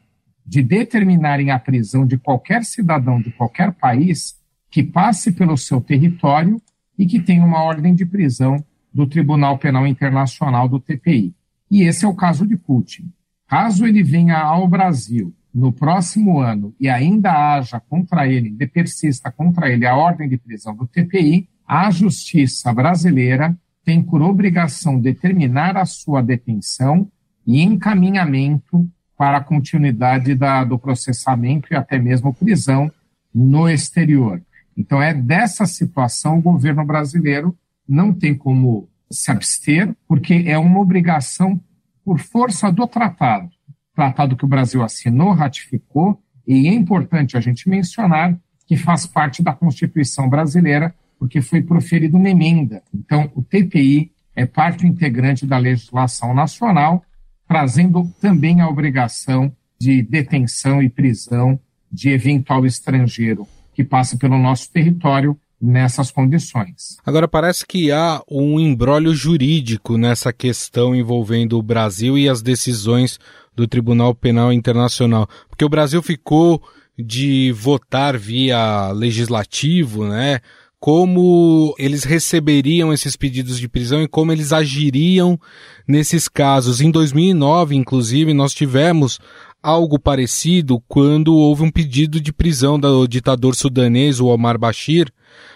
de 0.49 0.63
determinarem 0.63 1.51
a 1.51 1.59
prisão 1.59 2.07
de 2.07 2.17
qualquer 2.17 2.65
cidadão 2.65 3.21
de 3.21 3.29
qualquer 3.29 3.71
país 3.71 4.35
que 4.71 4.81
passe 4.81 5.31
pelo 5.31 5.55
seu 5.55 5.79
território 5.79 6.59
e 6.97 7.05
que 7.05 7.19
tenha 7.19 7.45
uma 7.45 7.61
ordem 7.61 7.93
de 7.93 8.03
prisão 8.03 8.65
do 8.91 9.05
Tribunal 9.05 9.59
Penal 9.59 9.85
Internacional 9.85 10.67
do 10.67 10.79
TPI. 10.79 11.35
E 11.69 11.83
esse 11.83 12.03
é 12.03 12.07
o 12.07 12.15
caso 12.15 12.47
de 12.47 12.57
Putin. 12.57 13.13
Caso 13.47 13.85
ele 13.85 14.01
venha 14.01 14.39
ao 14.39 14.67
Brasil 14.67 15.31
no 15.53 15.71
próximo 15.71 16.39
ano 16.39 16.73
e 16.79 16.89
ainda 16.89 17.31
haja 17.31 17.79
contra 17.79 18.27
ele, 18.27 18.49
de 18.49 18.65
persista 18.65 19.31
contra 19.31 19.69
ele 19.69 19.85
a 19.85 19.95
ordem 19.95 20.27
de 20.27 20.37
prisão 20.39 20.75
do 20.75 20.87
TPI, 20.87 21.47
a 21.67 21.91
justiça 21.91 22.73
brasileira 22.73 23.55
tem 23.85 24.01
por 24.01 24.23
obrigação 24.23 24.99
determinar 24.99 25.77
a 25.77 25.85
sua 25.85 26.23
detenção 26.23 27.07
e 27.45 27.61
encaminhamento 27.61 28.89
para 29.19 29.39
a 29.39 29.43
continuidade 29.43 30.33
da, 30.33 30.63
do 30.63 30.79
processamento 30.79 31.73
e 31.73 31.75
até 31.75 31.99
mesmo 31.99 32.33
prisão 32.33 32.89
no 33.35 33.67
exterior. 33.67 34.41
Então, 34.77 35.01
é 35.01 35.13
dessa 35.13 35.65
situação 35.65 36.37
o 36.37 36.41
governo 36.41 36.85
brasileiro 36.85 37.53
não 37.85 38.13
tem 38.13 38.33
como 38.33 38.87
se 39.11 39.29
abster, 39.29 39.93
porque 40.07 40.45
é 40.47 40.57
uma 40.57 40.79
obrigação 40.79 41.59
por 42.05 42.17
força 42.17 42.71
do 42.71 42.87
tratado. 42.87 43.49
Tratado 43.93 44.37
que 44.37 44.45
o 44.45 44.47
Brasil 44.47 44.81
assinou, 44.81 45.33
ratificou, 45.33 46.23
e 46.47 46.69
é 46.69 46.73
importante 46.73 47.35
a 47.35 47.41
gente 47.41 47.67
mencionar 47.67 48.39
que 48.65 48.77
faz 48.77 49.05
parte 49.05 49.43
da 49.43 49.51
Constituição 49.51 50.29
brasileira, 50.29 50.95
porque 51.19 51.41
foi 51.41 51.61
proferida 51.61 52.15
uma 52.15 52.29
emenda. 52.29 52.81
Então, 52.93 53.29
o 53.35 53.41
TPI 53.41 54.13
é 54.33 54.45
parte 54.45 54.87
integrante 54.87 55.45
da 55.45 55.57
legislação 55.57 56.33
nacional 56.33 57.03
trazendo 57.49 58.07
também 58.21 58.61
a 58.61 58.69
obrigação 58.69 59.51
de 59.81 60.03
detenção 60.03 60.83
e 60.83 60.89
prisão 60.89 61.59
de 61.91 62.09
eventual 62.09 62.63
estrangeiro 62.63 63.47
que 63.73 63.83
passe 63.83 64.17
pelo 64.17 64.37
nosso 64.37 64.71
território 64.71 65.35
nessas 65.59 66.11
condições. 66.11 66.97
Agora 67.03 67.27
parece 67.27 67.65
que 67.65 67.91
há 67.91 68.21
um 68.29 68.59
embrólio 68.59 69.13
jurídico 69.13 69.97
nessa 69.97 70.31
questão 70.31 70.95
envolvendo 70.95 71.57
o 71.57 71.63
Brasil 71.63 72.17
e 72.17 72.29
as 72.29 72.41
decisões 72.41 73.19
do 73.55 73.67
Tribunal 73.67 74.13
Penal 74.13 74.53
Internacional, 74.53 75.27
porque 75.49 75.65
o 75.65 75.69
Brasil 75.69 76.03
ficou 76.03 76.61
de 76.97 77.51
votar 77.53 78.17
via 78.17 78.91
legislativo, 78.91 80.05
né? 80.07 80.39
Como 80.79 81.75
eles 81.77 82.03
receberiam 82.03 82.93
esses 82.93 83.15
pedidos 83.15 83.59
de 83.59 83.67
prisão 83.67 84.01
e 84.01 84.07
como 84.07 84.31
eles 84.31 84.53
agiriam 84.53 85.39
nesses 85.87 86.27
casos. 86.29 86.79
Em 86.79 86.89
2009, 86.89 87.75
inclusive, 87.75 88.33
nós 88.33 88.53
tivemos 88.53 89.19
algo 89.61 89.99
parecido 89.99 90.81
quando 90.87 91.35
houve 91.35 91.63
um 91.63 91.71
pedido 91.71 92.21
de 92.21 92.31
prisão 92.31 92.79
do 92.79 93.05
ditador 93.07 93.55
sudanês, 93.55 94.21
o 94.21 94.27
Omar 94.27 94.57
Bashir, 94.57 95.11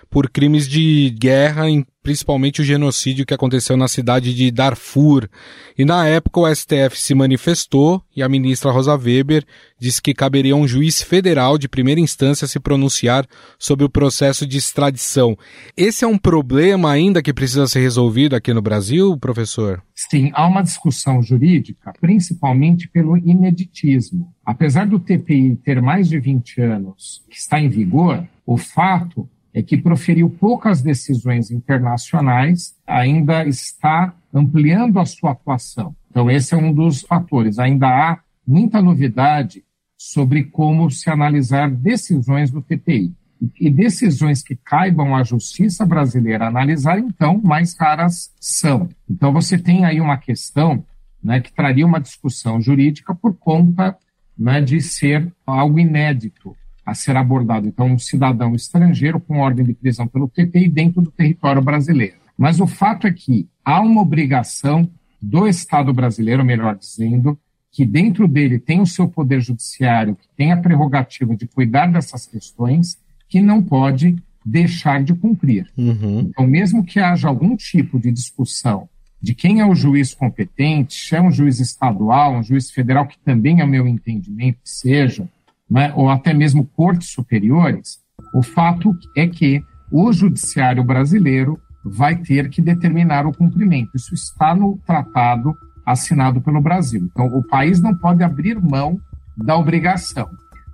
por 0.09 0.29
crimes 0.29 0.67
de 0.67 1.09
guerra, 1.17 1.69
principalmente 2.03 2.61
o 2.61 2.65
genocídio 2.65 3.25
que 3.25 3.33
aconteceu 3.33 3.77
na 3.77 3.87
cidade 3.87 4.33
de 4.33 4.51
Darfur. 4.51 5.29
E 5.77 5.85
na 5.85 6.05
época 6.05 6.41
o 6.41 6.55
STF 6.55 6.99
se 6.99 7.15
manifestou 7.15 8.03
e 8.13 8.21
a 8.21 8.27
ministra 8.27 8.71
Rosa 8.71 8.95
Weber 8.95 9.45
disse 9.79 10.01
que 10.01 10.13
caberia 10.13 10.53
a 10.53 10.57
um 10.57 10.67
juiz 10.67 11.01
federal 11.01 11.57
de 11.57 11.69
primeira 11.69 12.01
instância 12.01 12.45
se 12.45 12.59
pronunciar 12.59 13.25
sobre 13.57 13.85
o 13.85 13.89
processo 13.89 14.45
de 14.45 14.57
extradição. 14.57 15.37
Esse 15.75 16.03
é 16.03 16.07
um 16.07 16.17
problema 16.17 16.91
ainda 16.91 17.21
que 17.21 17.33
precisa 17.33 17.65
ser 17.67 17.79
resolvido 17.79 18.35
aqui 18.35 18.53
no 18.53 18.61
Brasil, 18.61 19.17
professor? 19.17 19.81
Sim, 19.95 20.31
há 20.33 20.45
uma 20.45 20.61
discussão 20.61 21.23
jurídica, 21.23 21.93
principalmente 22.01 22.89
pelo 22.89 23.17
ineditismo. 23.17 24.33
Apesar 24.45 24.85
do 24.85 24.99
TPI 24.99 25.55
ter 25.63 25.81
mais 25.81 26.09
de 26.09 26.19
20 26.19 26.61
anos 26.61 27.23
que 27.29 27.37
está 27.37 27.59
em 27.59 27.69
vigor, 27.69 28.27
o 28.45 28.57
fato 28.57 29.29
é 29.53 29.61
que 29.61 29.77
proferiu 29.77 30.29
poucas 30.29 30.81
decisões 30.81 31.51
internacionais, 31.51 32.75
ainda 32.87 33.45
está 33.45 34.13
ampliando 34.33 34.99
a 34.99 35.05
sua 35.05 35.31
atuação. 35.31 35.95
Então, 36.09 36.29
esse 36.29 36.55
é 36.55 36.57
um 36.57 36.73
dos 36.73 37.01
fatores. 37.01 37.59
Ainda 37.59 37.87
há 37.87 38.19
muita 38.45 38.81
novidade 38.81 39.63
sobre 39.95 40.43
como 40.43 40.89
se 40.89 41.09
analisar 41.09 41.69
decisões 41.69 42.49
do 42.49 42.61
TPI. 42.61 43.13
E 43.59 43.69
decisões 43.69 44.41
que 44.41 44.55
caibam 44.55 45.15
à 45.15 45.23
justiça 45.23 45.85
brasileira 45.85 46.47
analisar, 46.47 46.97
então, 46.97 47.39
mais 47.43 47.75
raras 47.77 48.33
são. 48.39 48.89
Então, 49.09 49.31
você 49.33 49.57
tem 49.57 49.85
aí 49.85 49.99
uma 50.01 50.17
questão 50.17 50.83
né, 51.21 51.39
que 51.41 51.53
traria 51.53 51.85
uma 51.85 51.99
discussão 51.99 52.59
jurídica 52.59 53.13
por 53.13 53.35
conta 53.35 53.97
né, 54.37 54.61
de 54.61 54.81
ser 54.81 55.31
algo 55.45 55.77
inédito 55.77 56.55
a 56.85 56.93
ser 56.93 57.15
abordado. 57.15 57.67
Então, 57.67 57.87
um 57.87 57.99
cidadão 57.99 58.53
estrangeiro 58.55 59.19
com 59.19 59.39
ordem 59.39 59.65
de 59.65 59.73
prisão 59.73 60.07
pelo 60.07 60.27
TPI 60.27 60.67
dentro 60.69 61.01
do 61.01 61.11
território 61.11 61.61
brasileiro. 61.61 62.15
Mas 62.37 62.59
o 62.59 62.67
fato 62.67 63.07
é 63.07 63.11
que 63.11 63.47
há 63.63 63.79
uma 63.81 64.01
obrigação 64.01 64.89
do 65.21 65.47
Estado 65.47 65.93
brasileiro, 65.93 66.43
melhor 66.43 66.75
dizendo, 66.75 67.37
que 67.71 67.85
dentro 67.85 68.27
dele 68.27 68.59
tem 68.59 68.81
o 68.81 68.85
seu 68.85 69.07
poder 69.07 69.41
judiciário, 69.41 70.15
que 70.15 70.27
tem 70.35 70.51
a 70.51 70.57
prerrogativa 70.57 71.35
de 71.35 71.47
cuidar 71.47 71.87
dessas 71.87 72.25
questões, 72.25 72.97
que 73.27 73.41
não 73.41 73.63
pode 73.63 74.15
deixar 74.45 75.03
de 75.03 75.13
cumprir. 75.15 75.71
Uhum. 75.77 76.19
Então, 76.19 76.45
mesmo 76.45 76.83
que 76.83 76.99
haja 76.99 77.27
algum 77.27 77.55
tipo 77.55 77.99
de 77.99 78.11
discussão 78.11 78.89
de 79.23 79.33
quem 79.33 79.61
é 79.61 79.65
o 79.65 79.73
juiz 79.73 80.13
competente, 80.13 80.93
se 80.93 81.15
é 81.15 81.21
um 81.21 81.31
juiz 81.31 81.61
estadual, 81.61 82.35
um 82.35 82.43
juiz 82.43 82.69
federal, 82.69 83.07
que 83.07 83.17
também 83.19 83.61
é 83.61 83.63
o 83.63 83.67
meu 83.67 83.87
entendimento 83.87 84.59
que 84.61 84.69
seja, 84.69 85.25
né, 85.73 85.91
ou 85.95 86.07
até 86.07 86.35
mesmo 86.35 86.67
cortes 86.67 87.09
superiores, 87.09 87.97
o 88.31 88.43
fato 88.43 88.95
é 89.17 89.25
que 89.25 89.63
o 89.91 90.13
judiciário 90.13 90.83
brasileiro 90.83 91.59
vai 91.83 92.15
ter 92.15 92.47
que 92.47 92.61
determinar 92.61 93.25
o 93.25 93.33
cumprimento. 93.33 93.89
Isso 93.95 94.13
está 94.13 94.53
no 94.53 94.79
tratado 94.85 95.57
assinado 95.83 96.39
pelo 96.41 96.61
Brasil. 96.61 97.09
Então, 97.11 97.25
o 97.25 97.41
país 97.41 97.81
não 97.81 97.95
pode 97.95 98.21
abrir 98.21 98.61
mão 98.61 99.01
da 99.35 99.57
obrigação. 99.57 100.29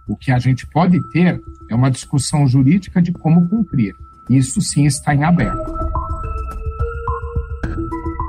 O 0.05 0.17
que 0.17 0.33
a 0.33 0.37
gente 0.37 0.67
pode 0.67 1.01
ter 1.11 1.41
é 1.69 1.75
uma 1.75 1.89
discussão 1.89 2.45
jurídica 2.45 3.01
de 3.01 3.13
como 3.13 3.47
cumprir. 3.47 3.95
Isso 4.29 4.61
sim 4.61 4.85
está 4.85 5.15
em 5.15 5.23
aberto. 5.23 5.79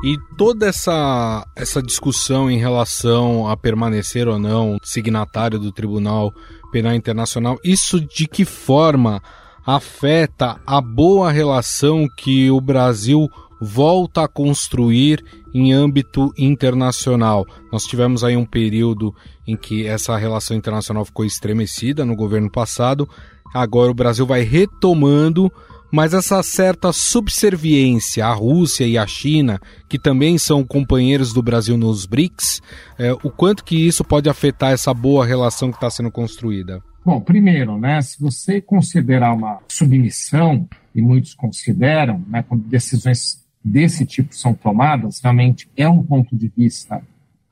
E 0.03 0.17
toda 0.39 0.67
essa, 0.67 1.45
essa 1.55 1.83
discussão 1.83 2.51
em 2.51 2.59
relação 2.59 3.47
a 3.49 3.57
permanecer 3.57 4.29
ou 4.29 4.39
não 4.39 4.79
signatário 4.83 5.59
do 5.59 5.71
Tribunal 5.71 6.33
Penal 6.71 6.95
Internacional, 6.95 7.59
isso 7.65 8.01
de 8.01 8.27
que 8.27 8.45
forma 8.45 9.23
afeta 9.65 10.61
a 10.67 10.81
boa 10.81 11.31
relação 11.31 12.07
que 12.17 12.51
o 12.51 12.61
Brasil 12.61 13.29
volta 13.61 14.25
a 14.25 14.29
construir 14.29 15.23
em 15.53 15.73
âmbito 15.73 16.33
internacional. 16.39 17.47
Nós 17.71 17.85
tivemos 17.85 18.25
aí 18.25 18.37
um 18.37 18.47
período 18.47 19.15
em 19.47 19.57
que 19.57 19.87
essa 19.87 20.17
relação 20.17 20.57
internacional 20.57 21.05
ficou 21.05 21.25
estremecida 21.25 22.05
no 22.05 22.17
governo 22.17 22.51
passado. 22.51 23.09
Agora 23.53 23.91
o 23.91 23.95
Brasil 23.95 24.25
vai 24.25 24.43
retomando, 24.43 25.53
mas 25.91 26.15
essa 26.15 26.43
certa 26.43 26.93
subserviência 26.93 28.27
à 28.27 28.33
Rússia 28.33 28.87
e 28.87 28.97
à 28.97 29.07
China, 29.07 29.61
que 29.89 29.99
também 29.99 30.39
são 30.39 30.65
companheiros 30.65 31.33
do 31.33 31.43
Brasil 31.43 31.77
nos 31.77 32.07
BRICS, 32.07 32.63
é, 32.99 33.13
o 33.13 33.31
quanto 33.31 33.65
que 33.65 33.77
isso 33.77 34.05
pode 34.05 34.29
afetar 34.29 34.73
essa 34.73 34.95
boa 34.95 35.27
relação 35.27 35.71
que 35.71 35.77
está 35.77 35.91
sendo 35.91 36.11
construída? 36.11 36.83
Bom, 37.05 37.21
primeiro, 37.21 37.79
né, 37.79 38.01
se 38.03 38.21
você 38.21 38.61
considerar 38.61 39.33
uma 39.33 39.61
submissão, 39.69 40.69
e 40.95 41.01
muitos 41.01 41.35
consideram, 41.35 42.23
né, 42.29 42.43
quando 42.43 42.63
decisões 42.65 43.45
desse 43.65 44.05
tipo 44.05 44.35
são 44.35 44.55
tomadas, 44.55 45.21
realmente 45.23 45.69
é 45.77 45.89
um 45.89 46.03
ponto 46.03 46.37
de 46.37 46.53
vista 46.55 47.03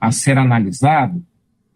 a 0.01 0.11
ser 0.11 0.39
analisado, 0.39 1.25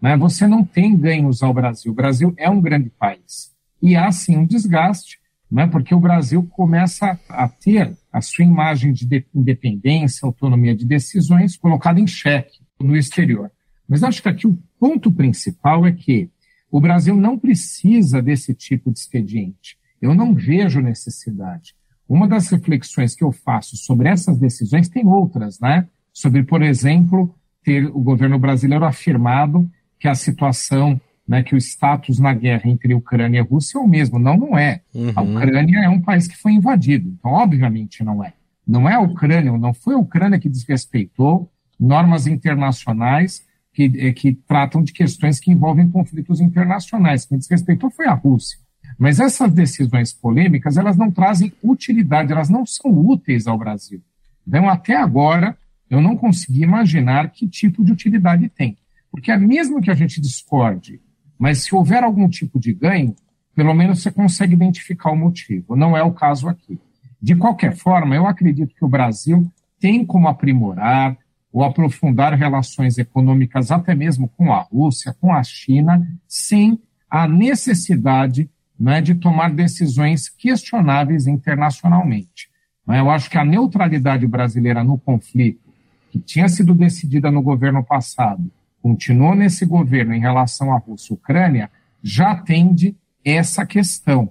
né, 0.00 0.16
você 0.16 0.46
não 0.46 0.64
tem 0.64 0.96
ganhos 0.96 1.42
ao 1.42 1.54
Brasil. 1.54 1.92
O 1.92 1.94
Brasil 1.94 2.34
é 2.36 2.50
um 2.50 2.60
grande 2.60 2.90
país. 2.90 3.52
E 3.80 3.96
há 3.96 4.10
sim 4.12 4.36
um 4.36 4.46
desgaste, 4.46 5.18
né, 5.52 5.66
porque 5.66 5.94
o 5.94 6.00
Brasil 6.00 6.42
começa 6.44 7.20
a 7.28 7.46
ter 7.46 7.94
a 8.10 8.22
sua 8.22 8.42
imagem 8.44 8.92
de 8.92 9.26
independência, 9.34 10.24
autonomia 10.24 10.74
de 10.74 10.86
decisões 10.86 11.58
colocada 11.58 12.00
em 12.00 12.06
xeque 12.06 12.60
no 12.80 12.96
exterior. 12.96 13.50
Mas 13.86 14.02
acho 14.02 14.22
que 14.22 14.28
aqui 14.30 14.46
o 14.46 14.58
ponto 14.80 15.12
principal 15.12 15.86
é 15.86 15.92
que 15.92 16.30
o 16.70 16.80
Brasil 16.80 17.14
não 17.14 17.38
precisa 17.38 18.22
desse 18.22 18.54
tipo 18.54 18.90
de 18.90 18.98
expediente. 18.98 19.76
Eu 20.00 20.14
não 20.14 20.34
vejo 20.34 20.80
necessidade. 20.80 21.74
Uma 22.08 22.26
das 22.26 22.48
reflexões 22.48 23.14
que 23.14 23.22
eu 23.22 23.30
faço 23.30 23.76
sobre 23.76 24.08
essas 24.08 24.38
decisões 24.38 24.88
tem 24.88 25.06
outras, 25.06 25.60
né? 25.60 25.86
Sobre, 26.14 26.42
por 26.44 26.62
exemplo, 26.62 27.34
ter 27.62 27.86
o 27.86 28.00
governo 28.00 28.38
brasileiro 28.38 28.86
afirmado 28.86 29.70
que 30.00 30.08
a 30.08 30.14
situação, 30.14 30.98
né, 31.26 31.42
que 31.42 31.54
o 31.54 31.58
status 31.58 32.18
na 32.18 32.34
guerra 32.34 32.68
entre 32.68 32.94
Ucrânia 32.94 33.38
e 33.38 33.42
Rússia 33.42 33.78
é 33.78 33.80
o 33.80 33.86
mesmo. 33.86 34.18
Não, 34.18 34.36
não 34.36 34.58
é. 34.58 34.80
Uhum. 34.94 35.12
A 35.14 35.22
Ucrânia 35.22 35.78
é 35.78 35.88
um 35.88 36.00
país 36.00 36.26
que 36.26 36.36
foi 36.36 36.52
invadido. 36.52 37.08
Então, 37.08 37.30
obviamente, 37.32 38.02
não 38.02 38.22
é. 38.22 38.32
Não 38.66 38.88
é 38.88 38.94
a 38.94 39.00
Ucrânia, 39.00 39.56
não 39.56 39.74
foi 39.74 39.94
a 39.94 39.98
Ucrânia 39.98 40.38
que 40.38 40.48
desrespeitou 40.48 41.50
normas 41.78 42.26
internacionais 42.26 43.42
que, 43.72 43.90
eh, 43.96 44.12
que 44.12 44.34
tratam 44.34 44.82
de 44.82 44.92
questões 44.92 45.40
que 45.40 45.50
envolvem 45.50 45.88
conflitos 45.88 46.40
internacionais. 46.40 47.24
Quem 47.24 47.38
desrespeitou 47.38 47.90
foi 47.90 48.06
a 48.06 48.14
Rússia. 48.14 48.58
Mas 48.98 49.18
essas 49.18 49.52
decisões 49.52 50.12
polêmicas, 50.12 50.76
elas 50.76 50.96
não 50.96 51.10
trazem 51.10 51.52
utilidade, 51.62 52.30
elas 52.30 52.48
não 52.48 52.64
são 52.66 52.90
úteis 52.90 53.46
ao 53.46 53.58
Brasil. 53.58 54.00
Então, 54.46 54.68
até 54.68 54.96
agora, 54.96 55.56
eu 55.88 56.00
não 56.00 56.16
consegui 56.16 56.62
imaginar 56.62 57.30
que 57.30 57.48
tipo 57.48 57.84
de 57.84 57.92
utilidade 57.92 58.48
tem. 58.48 58.76
Porque 59.10 59.30
é 59.30 59.38
mesmo 59.38 59.80
que 59.80 59.90
a 59.90 59.94
gente 59.94 60.20
discorde, 60.20 61.00
mas 61.42 61.64
se 61.64 61.74
houver 61.74 62.04
algum 62.04 62.28
tipo 62.28 62.56
de 62.60 62.72
ganho, 62.72 63.16
pelo 63.52 63.74
menos 63.74 64.00
você 64.00 64.12
consegue 64.12 64.54
identificar 64.54 65.10
o 65.10 65.16
motivo. 65.16 65.74
Não 65.74 65.96
é 65.96 66.02
o 66.04 66.12
caso 66.12 66.48
aqui. 66.48 66.78
De 67.20 67.34
qualquer 67.34 67.74
forma, 67.74 68.14
eu 68.14 68.28
acredito 68.28 68.72
que 68.72 68.84
o 68.84 68.88
Brasil 68.88 69.50
tem 69.80 70.06
como 70.06 70.28
aprimorar, 70.28 71.18
ou 71.52 71.64
aprofundar 71.64 72.32
relações 72.34 72.96
econômicas 72.96 73.72
até 73.72 73.92
mesmo 73.92 74.28
com 74.28 74.52
a 74.52 74.60
Rússia, 74.60 75.16
com 75.20 75.32
a 75.34 75.42
China, 75.42 76.06
sem 76.28 76.80
a 77.10 77.26
necessidade 77.26 78.48
né, 78.78 79.00
de 79.00 79.16
tomar 79.16 79.50
decisões 79.50 80.28
questionáveis 80.28 81.26
internacionalmente. 81.26 82.50
Né, 82.86 83.00
eu 83.00 83.10
acho 83.10 83.28
que 83.28 83.36
a 83.36 83.44
neutralidade 83.44 84.28
brasileira 84.28 84.84
no 84.84 84.96
conflito, 84.96 85.72
que 86.12 86.20
tinha 86.20 86.48
sido 86.48 86.72
decidida 86.72 87.32
no 87.32 87.42
governo 87.42 87.82
passado, 87.82 88.48
continuou 88.82 89.34
nesse 89.34 89.64
governo 89.64 90.12
em 90.12 90.20
relação 90.20 90.72
à 90.72 90.78
Rússia 90.78 91.12
e 91.12 91.14
Ucrânia, 91.14 91.70
já 92.02 92.32
atende 92.32 92.96
essa 93.24 93.64
questão. 93.64 94.28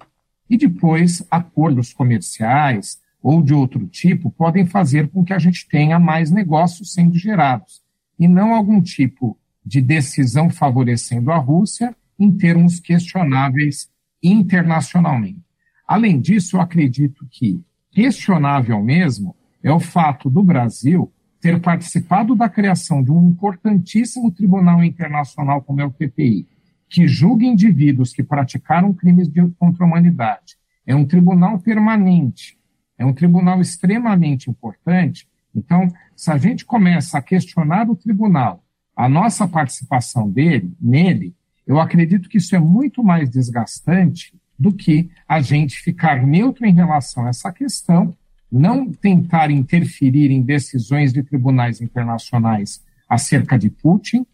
E 0.49 0.57
depois, 0.57 1.25
acordos 1.31 1.93
comerciais, 1.93 2.99
ou 3.23 3.41
de 3.41 3.53
outro 3.53 3.87
tipo 3.87 4.29
podem 4.31 4.65
fazer 4.65 5.07
com 5.09 5.23
que 5.23 5.33
a 5.33 5.39
gente 5.39 5.67
tenha 5.67 5.97
mais 5.99 6.29
negócios 6.29 6.93
sendo 6.93 7.17
gerados, 7.17 7.81
e 8.19 8.27
não 8.27 8.53
algum 8.53 8.81
tipo 8.81 9.37
de 9.65 9.79
decisão 9.79 10.49
favorecendo 10.49 11.31
a 11.31 11.37
Rússia 11.37 11.95
em 12.19 12.31
termos 12.31 12.79
questionáveis 12.79 13.89
internacionalmente. 14.21 15.41
Além 15.87 16.19
disso, 16.19 16.57
eu 16.57 16.61
acredito 16.61 17.25
que 17.29 17.61
questionável 17.91 18.81
mesmo 18.81 19.35
é 19.63 19.71
o 19.71 19.79
fato 19.79 20.29
do 20.29 20.43
Brasil 20.43 21.11
ter 21.41 21.59
participado 21.59 22.35
da 22.35 22.47
criação 22.47 23.03
de 23.03 23.11
um 23.11 23.29
importantíssimo 23.29 24.31
tribunal 24.31 24.83
internacional 24.83 25.61
como 25.61 25.81
é 25.81 25.85
o 25.85 25.91
TPI, 25.91 26.47
que 26.87 27.07
julga 27.07 27.45
indivíduos 27.45 28.13
que 28.13 28.23
praticaram 28.23 28.93
crimes 28.93 29.27
de, 29.27 29.47
contra 29.59 29.83
a 29.83 29.87
humanidade. 29.87 30.55
É 30.85 30.95
um 30.95 31.05
tribunal 31.05 31.59
permanente 31.59 32.61
é 33.01 33.05
um 33.05 33.13
tribunal 33.13 33.59
extremamente 33.59 34.47
importante. 34.47 35.27
Então, 35.55 35.91
se 36.15 36.31
a 36.31 36.37
gente 36.37 36.63
começa 36.63 37.17
a 37.17 37.21
questionar 37.21 37.89
o 37.89 37.95
tribunal, 37.95 38.63
a 38.95 39.09
nossa 39.09 39.47
participação 39.47 40.29
dele, 40.29 40.71
nele, 40.79 41.35
eu 41.65 41.79
acredito 41.79 42.29
que 42.29 42.37
isso 42.37 42.55
é 42.55 42.59
muito 42.59 43.03
mais 43.03 43.27
desgastante 43.27 44.39
do 44.57 44.71
que 44.71 45.09
a 45.27 45.41
gente 45.41 45.77
ficar 45.77 46.21
neutro 46.21 46.63
em 46.63 46.73
relação 46.73 47.25
a 47.25 47.29
essa 47.29 47.51
questão, 47.51 48.15
não 48.51 48.91
tentar 48.91 49.49
interferir 49.49 50.29
em 50.31 50.41
decisões 50.41 51.13
de 51.13 51.23
tribunais 51.23 51.79
internacionais 51.79 52.83
acerca 53.07 53.57
de 53.57 53.69
Putin 53.69 54.25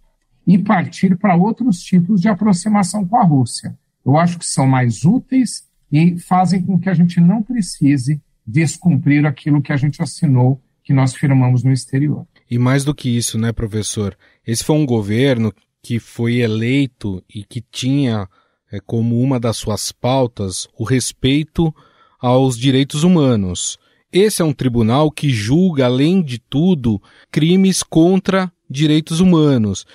e 0.46 0.58
partir 0.58 1.18
para 1.18 1.36
outros 1.36 1.82
tipos 1.82 2.22
de 2.22 2.30
aproximação 2.30 3.06
com 3.06 3.18
a 3.18 3.24
Rússia. 3.24 3.78
Eu 4.06 4.18
acho 4.18 4.40
que 4.40 4.46
são 4.46 4.66
mais 4.66 5.04
úteis 5.04 5.68
e 5.92 6.18
fazem 6.18 6.62
com 6.62 6.80
que 6.80 6.90
a 6.90 6.94
gente 6.94 7.20
não 7.20 7.44
precise 7.44 8.22
descumprir 8.46 9.26
aquilo 9.26 9.62
que 9.62 9.74
a 9.74 9.78
gente 9.78 10.02
assinou, 10.02 10.62
que 10.84 10.94
nós 10.94 11.14
firmamos 11.14 11.64
no 11.64 11.72
exterior. 11.72 12.26
E 12.50 12.58
mais 12.58 12.86
do 12.86 12.96
que 12.96 13.10
isso, 13.10 13.38
né, 13.38 13.52
professor? 13.52 14.18
Esse 14.46 14.64
foi 14.64 14.78
um 14.78 14.86
governo 14.86 15.54
que 15.84 16.00
foi 16.00 16.38
eleito 16.38 17.22
e 17.34 17.44
que 17.44 17.62
tinha 17.62 18.28
é, 18.72 18.80
como 18.80 19.20
uma 19.22 19.40
das 19.40 19.58
suas 19.58 19.92
pautas 19.92 20.68
o 20.78 20.86
respeito 20.86 21.74
aos 22.20 22.58
direitos 22.58 23.04
humanos. 23.04 23.78
Esse 24.12 24.42
é 24.42 24.46
um 24.46 24.54
tribunal 24.54 25.12
que 25.12 25.30
julga, 25.30 25.86
além 25.86 26.22
de 26.22 26.40
tudo, 26.40 27.02
crimes 27.32 27.84
contra 27.84 28.52
direitos 28.70 29.20
humanos 29.20 29.86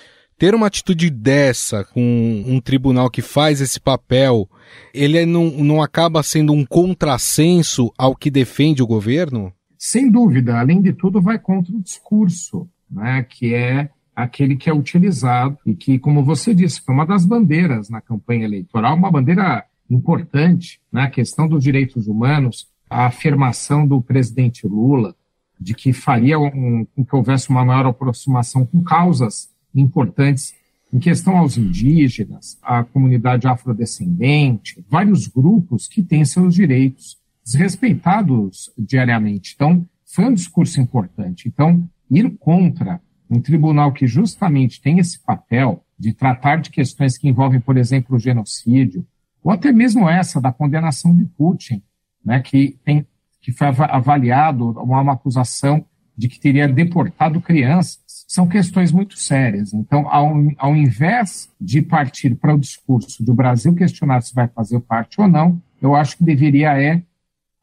ter 0.43 0.53
uma 0.53 0.67
atitude 0.67 1.09
dessa 1.09 1.85
com 1.85 2.43
um 2.45 2.59
tribunal 2.59 3.09
que 3.09 3.21
faz 3.21 3.61
esse 3.61 3.79
papel, 3.79 4.49
ele 4.93 5.25
não, 5.25 5.49
não 5.49 5.81
acaba 5.81 6.21
sendo 6.21 6.51
um 6.51 6.65
contrassenso 6.65 7.93
ao 7.97 8.13
que 8.13 8.29
defende 8.29 8.83
o 8.83 8.87
governo? 8.87 9.53
Sem 9.77 10.11
dúvida. 10.11 10.59
Além 10.59 10.81
de 10.81 10.91
tudo, 10.91 11.21
vai 11.21 11.39
contra 11.39 11.73
o 11.73 11.81
discurso, 11.81 12.67
né, 12.91 13.23
que 13.23 13.53
é 13.53 13.89
aquele 14.13 14.57
que 14.57 14.69
é 14.69 14.73
utilizado 14.73 15.57
e 15.65 15.73
que, 15.73 15.97
como 15.97 16.25
você 16.25 16.53
disse, 16.53 16.81
foi 16.81 16.93
uma 16.93 17.05
das 17.05 17.25
bandeiras 17.25 17.89
na 17.89 18.01
campanha 18.01 18.43
eleitoral, 18.43 18.97
uma 18.97 19.09
bandeira 19.09 19.63
importante, 19.89 20.81
né, 20.91 21.07
questão 21.07 21.47
dos 21.47 21.63
direitos 21.63 22.05
humanos, 22.07 22.67
a 22.93 23.07
afirmação 23.07 23.87
do 23.87 23.99
presidente 24.01 24.67
Lula 24.67 25.15
de 25.59 25.73
que 25.73 25.91
faria 25.91 26.39
um, 26.39 26.85
com 26.85 27.03
que 27.03 27.15
houvesse 27.15 27.49
uma 27.49 27.65
maior 27.65 27.87
aproximação 27.87 28.65
com 28.65 28.83
causas 28.83 29.49
importantes 29.73 30.53
em 30.91 30.99
questão 30.99 31.37
aos 31.37 31.57
indígenas, 31.57 32.59
à 32.61 32.83
comunidade 32.83 33.47
afrodescendente, 33.47 34.85
vários 34.87 35.25
grupos 35.27 35.87
que 35.87 36.03
têm 36.03 36.23
seus 36.23 36.53
direitos 36.53 37.17
desrespeitados 37.43 38.71
diariamente. 38.77 39.53
Então, 39.55 39.83
foi 40.05 40.25
um 40.25 40.33
discurso 40.33 40.79
importante. 40.79 41.47
Então, 41.47 41.89
ir 42.11 42.29
contra 42.37 43.01
um 43.27 43.41
tribunal 43.41 43.91
que 43.91 44.05
justamente 44.05 44.79
tem 44.79 44.99
esse 44.99 45.17
papel 45.19 45.83
de 45.97 46.13
tratar 46.13 46.57
de 46.57 46.69
questões 46.69 47.17
que 47.17 47.27
envolvem, 47.27 47.59
por 47.59 47.75
exemplo, 47.75 48.15
o 48.15 48.19
genocídio, 48.19 49.03
ou 49.43 49.51
até 49.51 49.71
mesmo 49.71 50.07
essa 50.07 50.39
da 50.39 50.53
condenação 50.53 51.15
de 51.15 51.25
Putin, 51.25 51.81
né, 52.23 52.39
que, 52.41 52.77
tem, 52.83 53.05
que 53.41 53.51
foi 53.51 53.67
avaliado 53.67 54.71
uma, 54.71 55.01
uma 55.01 55.13
acusação 55.13 55.85
de 56.15 56.27
que 56.27 56.39
teria 56.39 56.67
deportado 56.67 57.41
crianças 57.41 58.03
são 58.27 58.47
questões 58.47 58.91
muito 58.91 59.17
sérias. 59.17 59.73
Então, 59.73 60.07
ao, 60.09 60.33
ao 60.57 60.75
invés 60.75 61.51
de 61.59 61.81
partir 61.81 62.35
para 62.35 62.55
o 62.55 62.59
discurso 62.59 63.23
do 63.23 63.33
Brasil 63.33 63.75
questionar 63.75 64.21
se 64.21 64.33
vai 64.33 64.47
fazer 64.47 64.79
parte 64.79 65.19
ou 65.19 65.27
não, 65.27 65.61
eu 65.81 65.93
acho 65.95 66.17
que 66.17 66.23
deveria 66.23 66.79
é 66.81 67.03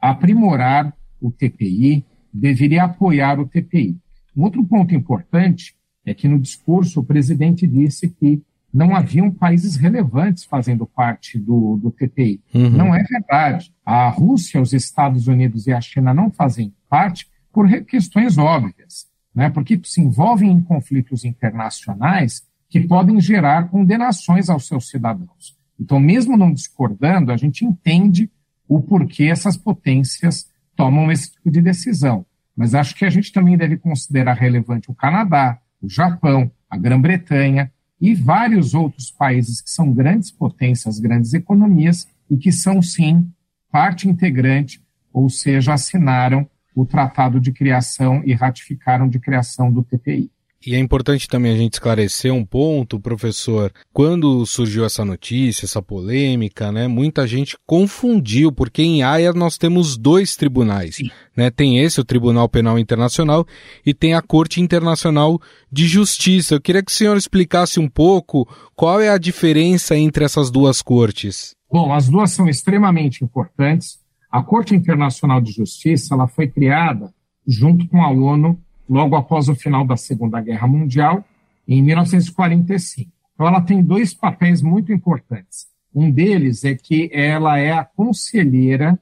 aprimorar 0.00 0.94
o 1.20 1.30
TPI, 1.30 2.04
deveria 2.32 2.84
apoiar 2.84 3.38
o 3.40 3.46
TPI. 3.46 3.96
Um 4.36 4.44
outro 4.44 4.64
ponto 4.64 4.94
importante 4.94 5.74
é 6.04 6.14
que 6.14 6.28
no 6.28 6.38
discurso 6.38 7.00
o 7.00 7.04
presidente 7.04 7.66
disse 7.66 8.08
que 8.08 8.42
não 8.72 8.94
haviam 8.94 9.30
países 9.30 9.76
relevantes 9.76 10.44
fazendo 10.44 10.86
parte 10.86 11.38
do, 11.38 11.76
do 11.76 11.90
TPI. 11.90 12.40
Uhum. 12.54 12.70
Não 12.70 12.94
é 12.94 13.02
verdade. 13.02 13.72
A 13.84 14.08
Rússia, 14.08 14.60
os 14.60 14.72
Estados 14.72 15.26
Unidos 15.26 15.66
e 15.66 15.72
a 15.72 15.80
China 15.80 16.14
não 16.14 16.30
fazem 16.30 16.72
parte 16.88 17.28
por 17.52 17.68
questões 17.84 18.38
óbvias, 18.38 19.06
né? 19.34 19.50
porque 19.50 19.80
se 19.84 20.00
envolvem 20.00 20.50
em 20.52 20.60
conflitos 20.60 21.24
internacionais 21.24 22.42
que 22.68 22.80
podem 22.80 23.20
gerar 23.20 23.68
condenações 23.68 24.48
aos 24.48 24.68
seus 24.68 24.88
cidadãos. 24.88 25.58
Então, 25.78 25.98
mesmo 25.98 26.36
não 26.36 26.52
discordando, 26.52 27.32
a 27.32 27.36
gente 27.36 27.64
entende 27.64 28.30
o 28.68 28.80
porquê 28.80 29.24
essas 29.24 29.56
potências 29.56 30.48
tomam 30.76 31.10
esse 31.10 31.32
tipo 31.32 31.50
de 31.50 31.60
decisão. 31.60 32.24
Mas 32.56 32.74
acho 32.74 32.94
que 32.94 33.04
a 33.04 33.10
gente 33.10 33.32
também 33.32 33.56
deve 33.56 33.76
considerar 33.76 34.34
relevante 34.34 34.90
o 34.90 34.94
Canadá, 34.94 35.58
o 35.82 35.88
Japão, 35.88 36.50
a 36.68 36.76
Grã-Bretanha 36.76 37.72
e 38.00 38.14
vários 38.14 38.74
outros 38.74 39.10
países 39.10 39.60
que 39.60 39.70
são 39.70 39.92
grandes 39.92 40.30
potências, 40.30 40.98
grandes 40.98 41.34
economias 41.34 42.08
e 42.30 42.36
que 42.36 42.50
são, 42.50 42.80
sim, 42.80 43.30
parte 43.70 44.08
integrante, 44.08 44.82
ou 45.12 45.28
seja, 45.28 45.74
assinaram 45.74 46.48
o 46.74 46.86
Tratado 46.86 47.40
de 47.40 47.52
Criação 47.52 48.22
e 48.24 48.32
ratificaram 48.32 49.08
de 49.08 49.18
criação 49.18 49.70
do 49.70 49.82
TPI. 49.82 50.30
E 50.64 50.74
é 50.74 50.78
importante 50.78 51.26
também 51.26 51.54
a 51.54 51.56
gente 51.56 51.72
esclarecer 51.72 52.30
um 52.34 52.44
ponto, 52.44 53.00
professor. 53.00 53.72
Quando 53.94 54.44
surgiu 54.44 54.84
essa 54.84 55.02
notícia, 55.06 55.64
essa 55.64 55.80
polêmica, 55.80 56.70
né, 56.70 56.86
muita 56.86 57.26
gente 57.26 57.56
confundiu, 57.66 58.52
porque 58.52 58.82
em 58.82 59.02
Haia 59.02 59.32
nós 59.32 59.56
temos 59.56 59.96
dois 59.96 60.36
tribunais. 60.36 60.98
Né? 61.34 61.50
Tem 61.50 61.78
esse, 61.78 61.98
o 61.98 62.04
Tribunal 62.04 62.46
Penal 62.46 62.78
Internacional, 62.78 63.46
e 63.86 63.94
tem 63.94 64.12
a 64.12 64.20
Corte 64.20 64.60
Internacional 64.60 65.40
de 65.72 65.86
Justiça. 65.86 66.56
Eu 66.56 66.60
queria 66.60 66.82
que 66.82 66.92
o 66.92 66.94
senhor 66.94 67.16
explicasse 67.16 67.80
um 67.80 67.88
pouco 67.88 68.46
qual 68.76 69.00
é 69.00 69.08
a 69.08 69.16
diferença 69.16 69.96
entre 69.96 70.26
essas 70.26 70.50
duas 70.50 70.82
cortes. 70.82 71.54
Bom, 71.72 71.90
as 71.90 72.06
duas 72.06 72.32
são 72.32 72.46
extremamente 72.46 73.24
importantes. 73.24 73.98
A 74.30 74.42
Corte 74.42 74.74
Internacional 74.74 75.40
de 75.40 75.52
Justiça 75.52 76.12
ela 76.14 76.28
foi 76.28 76.48
criada 76.48 77.10
junto 77.46 77.88
com 77.88 78.02
a 78.02 78.10
ONU 78.10 78.60
logo 78.90 79.14
após 79.14 79.48
o 79.48 79.54
final 79.54 79.86
da 79.86 79.96
Segunda 79.96 80.40
Guerra 80.40 80.66
Mundial, 80.66 81.24
em 81.66 81.80
1945. 81.80 83.08
Então, 83.32 83.46
ela 83.46 83.60
tem 83.60 83.80
dois 83.80 84.12
papéis 84.12 84.60
muito 84.60 84.92
importantes. 84.92 85.68
Um 85.94 86.10
deles 86.10 86.64
é 86.64 86.74
que 86.74 87.08
ela 87.12 87.56
é 87.56 87.70
a 87.70 87.84
conselheira, 87.84 88.98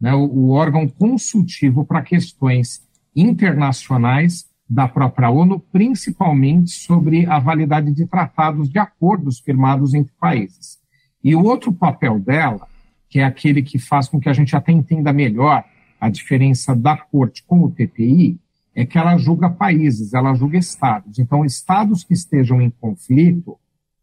né, 0.00 0.14
o, 0.14 0.24
o 0.24 0.50
órgão 0.50 0.86
consultivo 0.88 1.84
para 1.84 2.00
questões 2.02 2.86
internacionais 3.14 4.46
da 4.70 4.86
própria 4.86 5.30
ONU, 5.30 5.58
principalmente 5.58 6.70
sobre 6.70 7.26
a 7.26 7.40
validade 7.40 7.92
de 7.92 8.06
tratados 8.06 8.68
de 8.68 8.78
acordos 8.78 9.40
firmados 9.40 9.94
entre 9.94 10.12
países. 10.18 10.78
E 11.22 11.34
o 11.34 11.42
outro 11.42 11.72
papel 11.72 12.20
dela, 12.20 12.66
que 13.08 13.18
é 13.18 13.24
aquele 13.24 13.62
que 13.62 13.78
faz 13.78 14.08
com 14.08 14.20
que 14.20 14.28
a 14.28 14.32
gente 14.32 14.54
até 14.54 14.70
entenda 14.70 15.12
melhor 15.12 15.64
a 16.00 16.08
diferença 16.08 16.74
da 16.74 16.96
corte 16.96 17.42
com 17.44 17.62
o 17.62 17.70
TPI, 17.70 18.38
é 18.74 18.84
que 18.84 18.98
ela 18.98 19.16
julga 19.16 19.48
países, 19.48 20.14
ela 20.14 20.34
julga 20.34 20.58
estados. 20.58 21.18
Então, 21.18 21.44
estados 21.44 22.02
que 22.02 22.12
estejam 22.12 22.60
em 22.60 22.70
conflito, 22.70 23.58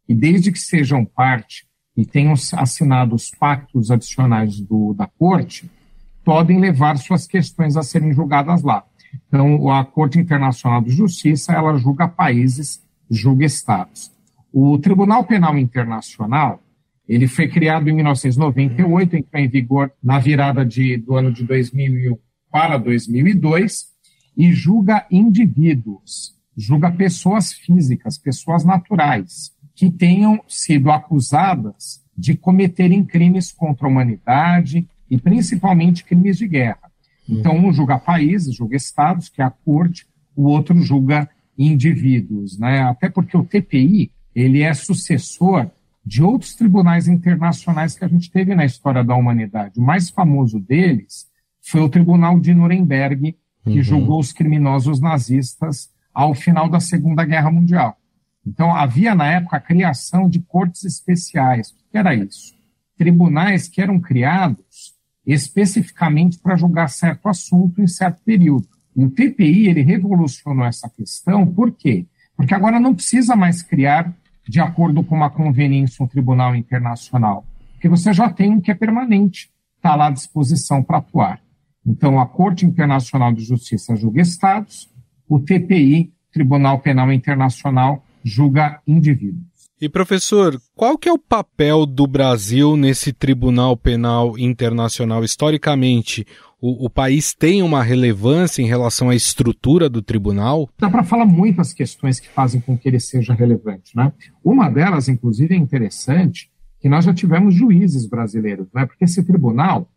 e 0.07 0.15
desde 0.15 0.51
que 0.51 0.59
sejam 0.59 1.05
parte 1.05 1.65
e 1.95 2.05
tenham 2.05 2.33
assinado 2.33 3.15
os 3.15 3.29
pactos 3.29 3.91
adicionais 3.91 4.59
do, 4.59 4.93
da 4.93 5.07
Corte, 5.07 5.69
podem 6.23 6.59
levar 6.59 6.97
suas 6.97 7.27
questões 7.27 7.75
a 7.75 7.83
serem 7.83 8.13
julgadas 8.13 8.61
lá. 8.61 8.83
Então, 9.27 9.69
a 9.69 9.83
Corte 9.83 10.19
Internacional 10.19 10.81
de 10.81 10.91
Justiça, 10.91 11.51
ela 11.51 11.77
julga 11.77 12.07
países, 12.07 12.81
julga 13.09 13.45
estados. 13.45 14.11
O 14.53 14.77
Tribunal 14.79 15.23
Penal 15.25 15.57
Internacional, 15.57 16.61
ele 17.07 17.27
foi 17.27 17.47
criado 17.47 17.89
em 17.89 17.93
1998, 17.93 19.17
entrou 19.17 19.41
em 19.41 19.47
vigor 19.49 19.91
na 20.01 20.19
virada 20.19 20.65
de, 20.65 20.97
do 20.97 21.15
ano 21.15 21.31
de 21.31 21.43
2000 21.43 22.19
para 22.49 22.77
2002, 22.77 23.90
e 24.35 24.51
julga 24.51 25.05
indivíduos, 25.11 26.35
julga 26.55 26.91
pessoas 26.91 27.53
físicas, 27.53 28.17
pessoas 28.17 28.63
naturais, 28.63 29.51
que 29.75 29.89
tenham 29.89 30.41
sido 30.47 30.91
acusadas 30.91 32.03
de 32.17 32.35
cometerem 32.35 33.03
crimes 33.03 33.51
contra 33.51 33.87
a 33.87 33.89
humanidade 33.89 34.87
e 35.09 35.17
principalmente 35.17 36.03
crimes 36.03 36.37
de 36.37 36.47
guerra. 36.47 36.91
Então, 37.27 37.55
um 37.55 37.71
julga 37.71 37.97
países, 37.97 38.55
julga 38.55 38.75
estados, 38.75 39.29
que 39.29 39.41
é 39.41 39.45
a 39.45 39.49
corte, 39.49 40.05
o 40.35 40.43
outro 40.43 40.79
julga 40.81 41.29
indivíduos, 41.57 42.57
né? 42.57 42.81
Até 42.81 43.09
porque 43.09 43.37
o 43.37 43.43
TPI, 43.43 44.11
ele 44.35 44.61
é 44.61 44.73
sucessor 44.73 45.69
de 46.05 46.23
outros 46.23 46.55
tribunais 46.55 47.07
internacionais 47.07 47.95
que 47.95 48.03
a 48.03 48.07
gente 48.07 48.31
teve 48.31 48.55
na 48.55 48.65
história 48.65 49.03
da 49.03 49.15
humanidade. 49.15 49.79
O 49.79 49.83
mais 49.83 50.09
famoso 50.09 50.59
deles 50.59 51.27
foi 51.61 51.81
o 51.81 51.89
Tribunal 51.89 52.39
de 52.39 52.53
Nuremberg, 52.53 53.35
que 53.63 53.77
uhum. 53.77 53.83
julgou 53.83 54.19
os 54.19 54.31
criminosos 54.31 54.99
nazistas 54.99 55.89
ao 56.13 56.33
final 56.33 56.69
da 56.69 56.79
Segunda 56.79 57.23
Guerra 57.23 57.51
Mundial. 57.51 57.97
Então, 58.45 58.75
havia 58.75 59.13
na 59.13 59.27
época 59.27 59.57
a 59.57 59.61
criação 59.61 60.27
de 60.27 60.39
cortes 60.39 60.83
especiais. 60.83 61.69
O 61.69 61.91
que 61.91 61.97
era 61.97 62.15
isso? 62.15 62.53
Tribunais 62.97 63.67
que 63.67 63.81
eram 63.81 63.99
criados 63.99 64.93
especificamente 65.25 66.39
para 66.39 66.55
julgar 66.55 66.89
certo 66.89 67.29
assunto 67.29 67.81
em 67.81 67.87
certo 67.87 68.21
período. 68.23 68.67
E 68.95 69.05
o 69.05 69.09
TPI, 69.09 69.67
ele 69.67 69.81
revolucionou 69.81 70.65
essa 70.65 70.89
questão, 70.89 71.45
por 71.45 71.71
quê? 71.71 72.05
Porque 72.35 72.53
agora 72.53 72.79
não 72.79 72.93
precisa 72.93 73.35
mais 73.35 73.61
criar, 73.61 74.13
de 74.47 74.59
acordo 74.59 75.03
com 75.03 75.15
uma 75.15 75.29
conveniência, 75.29 76.03
um 76.03 76.07
tribunal 76.07 76.55
internacional, 76.55 77.45
porque 77.73 77.87
você 77.87 78.11
já 78.11 78.29
tem 78.29 78.51
um 78.51 78.59
que 78.59 78.71
é 78.71 78.75
permanente, 78.75 79.49
está 79.77 79.95
lá 79.95 80.07
à 80.07 80.11
disposição 80.11 80.83
para 80.83 80.97
atuar. 80.97 81.41
Então, 81.85 82.19
a 82.19 82.25
Corte 82.25 82.65
Internacional 82.65 83.33
de 83.33 83.43
Justiça 83.43 83.95
julga 83.95 84.21
estados, 84.21 84.89
o 85.27 85.39
TPI, 85.39 86.13
Tribunal 86.31 86.79
Penal 86.79 87.11
Internacional, 87.11 88.05
julga 88.23 88.81
indivíduos. 88.87 89.51
E 89.81 89.89
professor, 89.89 90.61
qual 90.75 90.95
que 90.95 91.09
é 91.09 91.11
o 91.11 91.17
papel 91.17 91.87
do 91.87 92.05
Brasil 92.05 92.77
nesse 92.77 93.11
Tribunal 93.11 93.75
Penal 93.75 94.37
Internacional? 94.37 95.23
Historicamente, 95.23 96.23
o, 96.61 96.85
o 96.85 96.89
país 96.89 97.33
tem 97.33 97.63
uma 97.63 97.81
relevância 97.81 98.61
em 98.61 98.67
relação 98.67 99.09
à 99.09 99.15
estrutura 99.15 99.89
do 99.89 99.99
tribunal? 99.99 100.69
Dá 100.77 100.87
para 100.87 101.03
falar 101.03 101.25
muitas 101.25 101.73
questões 101.73 102.19
que 102.19 102.29
fazem 102.29 102.61
com 102.61 102.77
que 102.77 102.87
ele 102.87 102.99
seja 102.99 103.33
relevante, 103.33 103.95
né? 103.95 104.13
Uma 104.43 104.69
delas, 104.69 105.09
inclusive, 105.09 105.55
é 105.55 105.57
interessante, 105.57 106.51
que 106.79 106.87
nós 106.87 107.03
já 107.03 107.13
tivemos 107.13 107.55
juízes 107.55 108.05
brasileiros, 108.05 108.67
né? 108.71 108.85
Porque 108.85 109.05
esse 109.05 109.23
tribunal, 109.23 109.89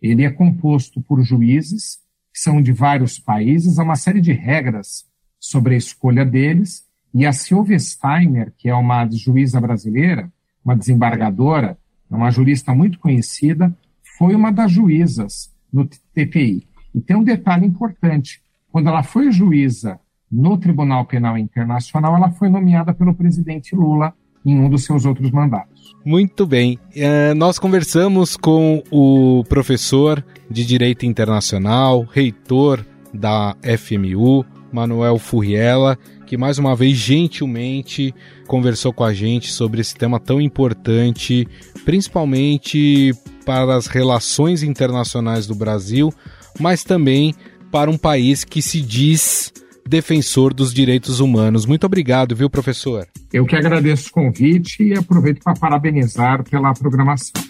ele 0.00 0.24
é 0.24 0.30
composto 0.30 1.00
por 1.00 1.22
juízes 1.22 1.98
que 2.32 2.38
são 2.38 2.62
de 2.62 2.72
vários 2.72 3.18
países, 3.18 3.78
há 3.78 3.82
uma 3.82 3.96
série 3.96 4.20
de 4.20 4.32
regras 4.32 5.04
sobre 5.38 5.74
a 5.74 5.78
escolha 5.78 6.24
deles, 6.24 6.84
e 7.12 7.26
a 7.26 7.32
Silvia 7.32 7.78
Steiner, 7.78 8.52
que 8.56 8.68
é 8.68 8.74
uma 8.74 9.08
juíza 9.10 9.60
brasileira, 9.60 10.32
uma 10.64 10.76
desembargadora, 10.76 11.76
uma 12.08 12.30
jurista 12.30 12.72
muito 12.74 12.98
conhecida, 13.00 13.76
foi 14.16 14.34
uma 14.34 14.52
das 14.52 14.70
juízas 14.70 15.52
no 15.72 15.86
TPI. 16.14 16.68
E 16.94 17.00
tem 17.00 17.16
um 17.16 17.24
detalhe 17.24 17.66
importante: 17.66 18.40
quando 18.70 18.88
ela 18.88 19.02
foi 19.02 19.32
juíza 19.32 19.98
no 20.30 20.56
Tribunal 20.56 21.04
Penal 21.06 21.36
Internacional, 21.36 22.14
ela 22.14 22.30
foi 22.30 22.48
nomeada 22.48 22.94
pelo 22.94 23.14
presidente 23.14 23.74
Lula 23.74 24.14
em 24.44 24.58
um 24.58 24.68
dos 24.68 24.84
seus 24.84 25.04
outros 25.04 25.30
mandatos. 25.30 25.94
Muito 26.04 26.46
bem. 26.46 26.78
É, 26.94 27.34
nós 27.34 27.58
conversamos 27.58 28.36
com 28.36 28.82
o 28.90 29.44
professor 29.48 30.24
de 30.50 30.64
Direito 30.64 31.04
Internacional, 31.04 32.06
reitor 32.10 32.84
da 33.12 33.54
FMU, 33.78 34.44
Manuel 34.72 35.18
Furriela, 35.18 35.98
que 36.26 36.36
mais 36.36 36.58
uma 36.58 36.74
vez 36.76 36.96
gentilmente 36.96 38.14
conversou 38.46 38.92
com 38.92 39.04
a 39.04 39.12
gente 39.12 39.50
sobre 39.50 39.80
esse 39.80 39.94
tema 39.94 40.18
tão 40.20 40.40
importante, 40.40 41.46
principalmente 41.84 43.12
para 43.44 43.74
as 43.74 43.86
relações 43.86 44.62
internacionais 44.62 45.46
do 45.46 45.54
Brasil, 45.54 46.12
mas 46.58 46.84
também 46.84 47.34
para 47.70 47.90
um 47.90 47.98
país 47.98 48.44
que 48.44 48.62
se 48.62 48.80
diz 48.80 49.52
defensor 49.90 50.54
dos 50.54 50.72
direitos 50.72 51.18
humanos. 51.18 51.66
Muito 51.66 51.84
obrigado, 51.84 52.34
viu, 52.36 52.48
professor? 52.48 53.08
Eu 53.32 53.44
que 53.44 53.56
agradeço 53.56 54.08
o 54.08 54.12
convite 54.12 54.84
e 54.84 54.96
aproveito 54.96 55.42
para 55.42 55.54
parabenizar 55.54 56.44
pela 56.48 56.72
programação. 56.72 57.42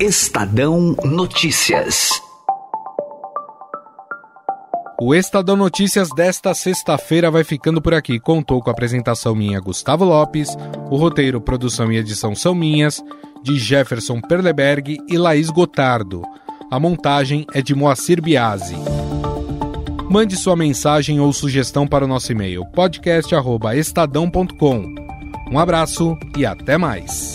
Estadão 0.00 0.96
Notícias. 1.04 2.08
O 4.98 5.14
Estadão 5.14 5.56
Notícias 5.56 6.08
desta 6.08 6.54
sexta-feira 6.54 7.30
vai 7.30 7.44
ficando 7.44 7.82
por 7.82 7.92
aqui. 7.92 8.18
Contou 8.18 8.62
com 8.62 8.70
a 8.70 8.72
apresentação 8.72 9.34
minha, 9.34 9.60
Gustavo 9.60 10.06
Lopes, 10.06 10.56
o 10.90 10.96
roteiro, 10.96 11.38
produção 11.38 11.92
e 11.92 11.98
edição 11.98 12.34
são 12.34 12.54
minhas, 12.54 13.02
de 13.42 13.58
Jefferson 13.58 14.22
Perleberg 14.22 14.98
e 15.06 15.18
Laís 15.18 15.50
Gotardo. 15.50 16.22
A 16.70 16.80
montagem 16.80 17.46
é 17.52 17.60
de 17.60 17.74
Moacir 17.74 18.22
Biasi. 18.22 18.76
Mande 20.16 20.34
sua 20.34 20.56
mensagem 20.56 21.20
ou 21.20 21.30
sugestão 21.30 21.86
para 21.86 22.06
o 22.06 22.08
nosso 22.08 22.32
e-mail 22.32 22.64
podcast@estadão.com. 22.64 24.94
Um 25.52 25.58
abraço 25.58 26.16
e 26.34 26.46
até 26.46 26.78
mais. 26.78 27.34